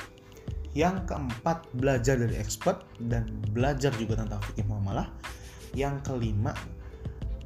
Yang 0.72 1.04
keempat, 1.12 1.68
belajar 1.76 2.16
dari 2.16 2.40
expert 2.40 2.88
dan 3.00 3.28
belajar 3.52 3.92
juga 4.00 4.24
tentang 4.24 4.40
fikih 4.40 4.64
muamalah. 4.72 5.12
Yang 5.76 6.00
kelima, 6.08 6.56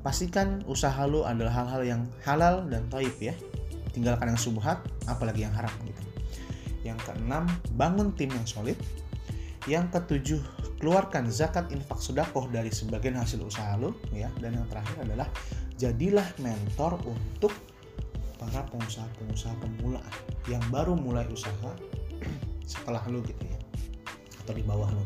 pastikan 0.06 0.62
usaha 0.70 1.02
lo 1.10 1.26
adalah 1.26 1.66
hal-hal 1.66 1.82
yang 1.86 2.02
halal 2.22 2.66
dan 2.70 2.86
taib 2.90 3.14
ya. 3.18 3.34
Tinggalkan 3.96 4.36
yang 4.36 4.42
subhat, 4.42 4.84
apalagi 5.08 5.48
yang 5.48 5.56
haram 5.56 5.72
gitu. 5.88 6.04
Yang 6.84 7.00
keenam, 7.08 7.48
bangun 7.80 8.12
tim 8.20 8.28
yang 8.36 8.44
solid. 8.44 8.76
Yang 9.66 9.96
ketujuh, 9.96 10.42
keluarkan 10.84 11.32
zakat 11.32 11.72
infak 11.72 12.04
sodakoh 12.04 12.52
dari 12.52 12.70
sebagian 12.70 13.16
hasil 13.16 13.40
usaha 13.40 13.80
lo 13.80 13.96
ya. 14.12 14.28
Dan 14.44 14.60
yang 14.60 14.68
terakhir 14.68 15.08
adalah 15.08 15.32
jadilah 15.80 16.28
mentor 16.44 17.00
untuk 17.08 17.56
para 18.36 18.62
pengusaha-pengusaha 18.70 19.56
pemula 19.64 20.04
yang 20.46 20.62
baru 20.70 20.94
mulai 20.94 21.26
usaha 21.32 21.72
setelah 22.72 23.02
lu 23.10 23.24
gitu 23.24 23.42
ya 23.42 23.60
atau 24.46 24.54
di 24.54 24.64
bawah 24.64 24.90
lu 24.94 25.04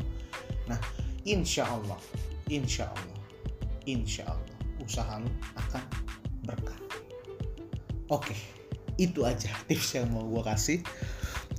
nah 0.68 0.76
insya 1.24 1.64
Allah 1.64 1.96
insya 2.52 2.90
Allah 2.90 3.20
insya 3.88 4.28
Allah 4.28 4.56
usaha 4.82 5.16
lu 5.16 5.30
akan 5.56 5.84
berkah 6.44 6.78
oke 8.12 8.36
itu 9.00 9.24
aja 9.24 9.48
tips 9.68 9.96
yang 9.96 10.12
mau 10.12 10.28
gue 10.28 10.44
kasih. 10.44 10.78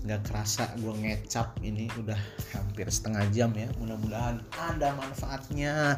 Nggak 0.01 0.21
kerasa 0.29 0.65
gue 0.77 0.93
ngecap 0.93 1.57
ini 1.65 1.89
udah 1.97 2.17
hampir 2.53 2.85
setengah 2.89 3.25
jam 3.33 3.49
ya. 3.57 3.69
Mudah-mudahan 3.81 4.41
ada 4.57 4.93
manfaatnya. 4.93 5.97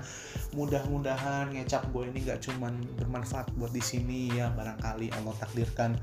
Mudah-mudahan 0.56 1.52
ngecap 1.52 1.92
gue 1.92 2.08
ini 2.08 2.24
nggak 2.24 2.40
cuman 2.48 2.80
bermanfaat 2.96 3.52
buat 3.60 3.76
di 3.76 3.84
sini 3.84 4.32
ya. 4.32 4.52
Barangkali 4.56 5.12
Allah 5.12 5.36
takdirkan 5.40 6.00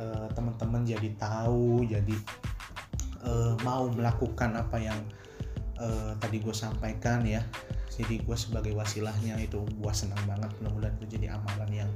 uh, 0.00 0.28
teman-teman 0.32 0.84
jadi 0.84 1.12
tahu 1.16 1.84
jadi 1.88 2.16
uh, 3.24 3.56
mau 3.64 3.88
melakukan 3.88 4.56
apa 4.60 4.76
yang 4.80 5.00
uh, 5.80 6.12
tadi 6.20 6.40
gue 6.40 6.52
sampaikan 6.56 7.24
ya. 7.24 7.40
Jadi 7.94 8.20
gue 8.26 8.36
sebagai 8.36 8.74
wasilahnya 8.74 9.38
itu 9.40 9.64
gue 9.64 9.92
senang 9.96 10.20
banget. 10.28 10.50
Mudah-mudahan 10.60 10.92
itu 11.00 11.16
jadi 11.16 11.40
amalan 11.40 11.70
yang 11.72 11.90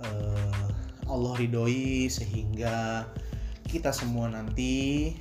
uh, 0.00 0.72
Allah 1.08 1.34
ridhoi 1.40 2.06
sehingga 2.12 3.08
kita 3.68 3.92
semua 3.92 4.32
nanti 4.32 5.12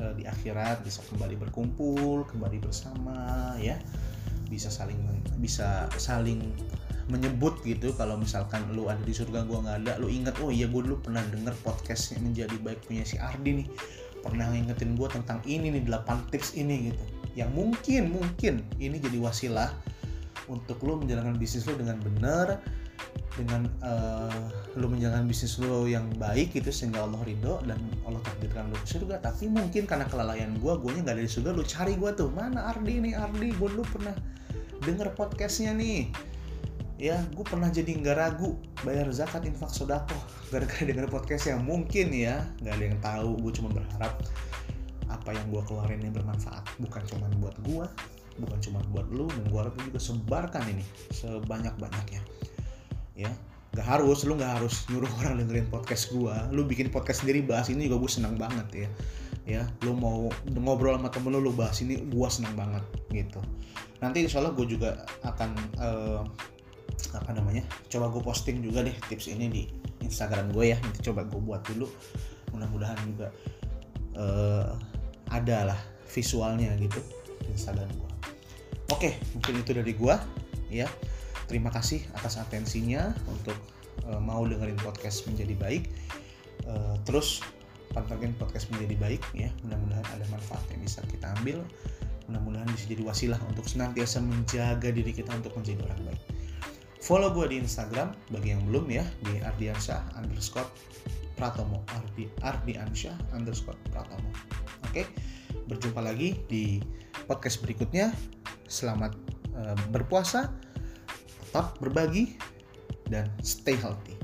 uh, 0.00 0.12
di 0.16 0.28
akhirat 0.28 0.84
bisa 0.84 1.00
kembali 1.08 1.40
berkumpul 1.40 2.24
kembali 2.28 2.58
bersama 2.60 3.52
ya. 3.60 3.76
Bisa 4.48 4.68
saling 4.68 5.00
bisa 5.40 5.88
saling 5.96 6.52
menyebut 7.08 7.58
gitu 7.64 7.92
kalau 7.96 8.14
misalkan 8.20 8.62
lu 8.72 8.86
ada 8.86 9.00
di 9.02 9.12
surga 9.12 9.42
gue 9.44 9.58
nggak 9.58 9.78
ada 9.84 9.92
lu 9.98 10.06
ingat 10.06 10.38
oh 10.38 10.54
iya 10.54 10.70
gue 10.70 10.80
dulu 10.86 11.02
pernah 11.02 11.20
denger 11.34 11.52
podcast 11.66 12.14
yang 12.14 12.30
menjadi 12.30 12.56
baik 12.60 12.80
punya 12.84 13.04
si 13.04 13.16
Ardi 13.16 13.64
nih. 13.64 13.68
Pernah 14.22 14.54
ngingetin 14.54 14.94
gue 14.94 15.08
tentang 15.10 15.42
ini 15.48 15.72
nih 15.72 15.82
8 15.88 16.30
tips 16.30 16.54
ini 16.54 16.92
gitu. 16.92 17.04
Yang 17.34 17.50
mungkin 17.56 18.02
mungkin 18.12 18.54
ini 18.78 18.96
jadi 19.00 19.18
wasilah 19.18 19.72
untuk 20.50 20.78
lo 20.84 21.00
menjalankan 21.00 21.38
bisnis 21.40 21.64
lo 21.64 21.74
dengan 21.74 21.98
benar 22.02 22.60
dengan 23.32 23.64
uh, 23.80 24.44
lo 24.76 24.86
menjalankan 24.92 25.24
bisnis 25.24 25.56
lo 25.56 25.88
yang 25.88 26.04
baik 26.20 26.52
gitu 26.52 26.68
sehingga 26.68 27.00
Allah 27.08 27.20
ridho 27.24 27.64
dan 27.64 27.80
Allah 28.04 28.20
takdirkan 28.28 28.68
lo 28.68 28.76
ke 28.76 28.88
surga. 28.88 29.24
Tapi 29.24 29.48
mungkin 29.48 29.88
karena 29.88 30.04
kelalaian 30.04 30.52
gue 30.60 30.72
gue 30.76 30.90
nggak 31.00 31.16
ada 31.16 31.24
di 31.24 31.30
surga 31.30 31.50
lo 31.56 31.64
cari 31.64 31.96
gue 31.96 32.10
tuh 32.12 32.28
mana 32.28 32.68
Ardi 32.68 33.00
nih 33.00 33.14
Ardi? 33.16 33.48
Gue 33.56 33.68
dulu 33.72 33.84
pernah 33.88 34.12
denger 34.84 35.16
podcastnya 35.16 35.72
nih. 35.72 36.12
Ya 37.00 37.24
gue 37.32 37.44
pernah 37.48 37.72
jadi 37.72 37.88
nggak 37.88 38.16
ragu 38.20 38.60
bayar 38.84 39.08
zakat 39.10 39.48
infak 39.48 39.72
sodako 39.72 40.16
gara-gara 40.52 40.84
denger 40.84 41.08
podcast 41.08 41.48
yang 41.48 41.64
mungkin 41.64 42.12
ya 42.12 42.44
nggak 42.60 42.74
ada 42.76 42.84
yang 42.84 42.98
tahu 43.00 43.30
gue 43.48 43.52
cuma 43.56 43.68
berharap 43.72 44.20
apa 45.08 45.30
yang 45.32 45.46
gue 45.48 45.62
keluarin 45.64 46.04
ini 46.04 46.12
bermanfaat. 46.12 46.68
Bukan 46.76 47.02
cuma 47.08 47.26
buat 47.40 47.56
gue 47.64 47.86
bukan 48.40 48.58
cuma 48.64 48.80
buat 48.92 49.04
lu 49.12 49.28
dan 49.28 49.44
gue 49.44 49.60
harap 49.60 49.76
juga 49.76 50.00
sebarkan 50.00 50.64
ini 50.72 50.84
sebanyak 51.12 51.76
banyaknya 51.76 52.20
ya. 53.16 53.30
Gak 53.72 53.88
harus, 53.88 54.28
lu 54.28 54.36
gak 54.36 54.60
harus 54.60 54.84
nyuruh 54.92 55.08
orang 55.24 55.40
dengerin 55.40 55.64
podcast 55.72 56.12
gue 56.12 56.34
Lu 56.52 56.68
bikin 56.68 56.92
podcast 56.92 57.24
sendiri 57.24 57.40
bahas 57.40 57.72
ini 57.72 57.88
juga 57.88 58.04
gue 58.04 58.10
senang 58.12 58.36
banget 58.36 58.68
ya. 58.86 58.88
Ya 59.42 59.62
lu 59.82 59.98
mau 59.98 60.30
ngobrol 60.46 60.94
sama 60.94 61.08
temen 61.10 61.34
lu 61.34 61.40
lu 61.42 61.52
bahas 61.56 61.80
ini 61.82 62.04
gue 62.04 62.28
senang 62.28 62.54
banget 62.54 62.84
gitu. 63.10 63.40
Nanti 64.04 64.22
insya 64.22 64.44
Allah 64.44 64.54
gue 64.54 64.66
juga 64.68 65.02
akan 65.24 65.50
uh, 65.80 66.20
apa 67.16 67.30
namanya 67.32 67.64
coba 67.88 68.12
gue 68.12 68.22
posting 68.22 68.60
juga 68.60 68.84
deh 68.84 68.94
tips 69.08 69.32
ini 69.32 69.48
di 69.48 69.62
Instagram 70.04 70.52
gue 70.52 70.72
ya. 70.72 70.76
Nanti 70.78 71.00
coba 71.02 71.24
gue 71.24 71.40
buat 71.40 71.64
dulu. 71.64 71.88
Mudah-mudahan 72.52 73.00
juga 73.08 73.32
uh, 74.20 74.76
ada 75.32 75.72
lah 75.72 75.80
visualnya 76.12 76.76
gitu 76.76 77.00
di 77.40 77.56
Instagram 77.56 77.88
gue 77.88 78.10
oke 78.92 79.10
mungkin 79.32 79.52
itu 79.64 79.72
dari 79.72 79.92
gue 79.96 80.14
ya 80.68 80.88
terima 81.52 81.68
kasih 81.68 82.00
atas 82.16 82.40
atensinya 82.40 83.12
untuk 83.28 83.52
uh, 84.08 84.16
mau 84.16 84.40
dengerin 84.48 84.80
podcast 84.80 85.28
menjadi 85.28 85.52
baik. 85.60 85.84
Uh, 86.64 86.96
terus 87.04 87.44
pantengin 87.92 88.32
podcast 88.40 88.72
menjadi 88.72 88.96
baik 88.96 89.20
ya. 89.36 89.52
Mudah-mudahan 89.60 90.06
ada 90.16 90.24
manfaat 90.32 90.64
yang 90.72 90.80
bisa 90.80 91.04
kita 91.12 91.28
ambil. 91.36 91.60
Mudah-mudahan 92.32 92.64
bisa 92.72 92.88
jadi 92.88 93.04
wasilah 93.04 93.36
untuk 93.52 93.68
senantiasa 93.68 94.24
menjaga 94.24 94.88
diri 94.88 95.12
kita 95.12 95.28
untuk 95.36 95.52
menjadi 95.60 95.84
orang 95.92 96.00
baik. 96.08 96.22
Follow 97.04 97.28
gue 97.36 97.52
di 97.52 97.60
Instagram 97.60 98.16
bagi 98.32 98.56
yang 98.56 98.64
belum 98.64 98.88
ya 98.88 99.04
di 99.20 99.44
ardiansyah 99.44 100.16
underscore 100.16 100.72
pratomo. 101.36 101.84
Ardi 101.92 102.32
ardiansyah 102.40 103.36
underscore 103.36 103.76
pratomo. 103.92 104.32
Oke, 104.88 105.04
berjumpa 105.68 106.00
lagi 106.00 106.40
di 106.48 106.80
podcast 107.28 107.60
berikutnya. 107.60 108.08
Selamat 108.72 109.12
uh, 109.52 109.76
berpuasa, 109.92 110.48
tetap 111.52 111.76
berbagi, 111.84 112.40
dan 113.12 113.28
stay 113.44 113.76
healthy. 113.76 114.16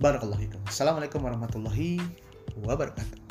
Barakallahu 0.00 0.40
Assalamualaikum 0.64 1.20
warahmatullahi 1.20 2.00
wabarakatuh. 2.64 3.23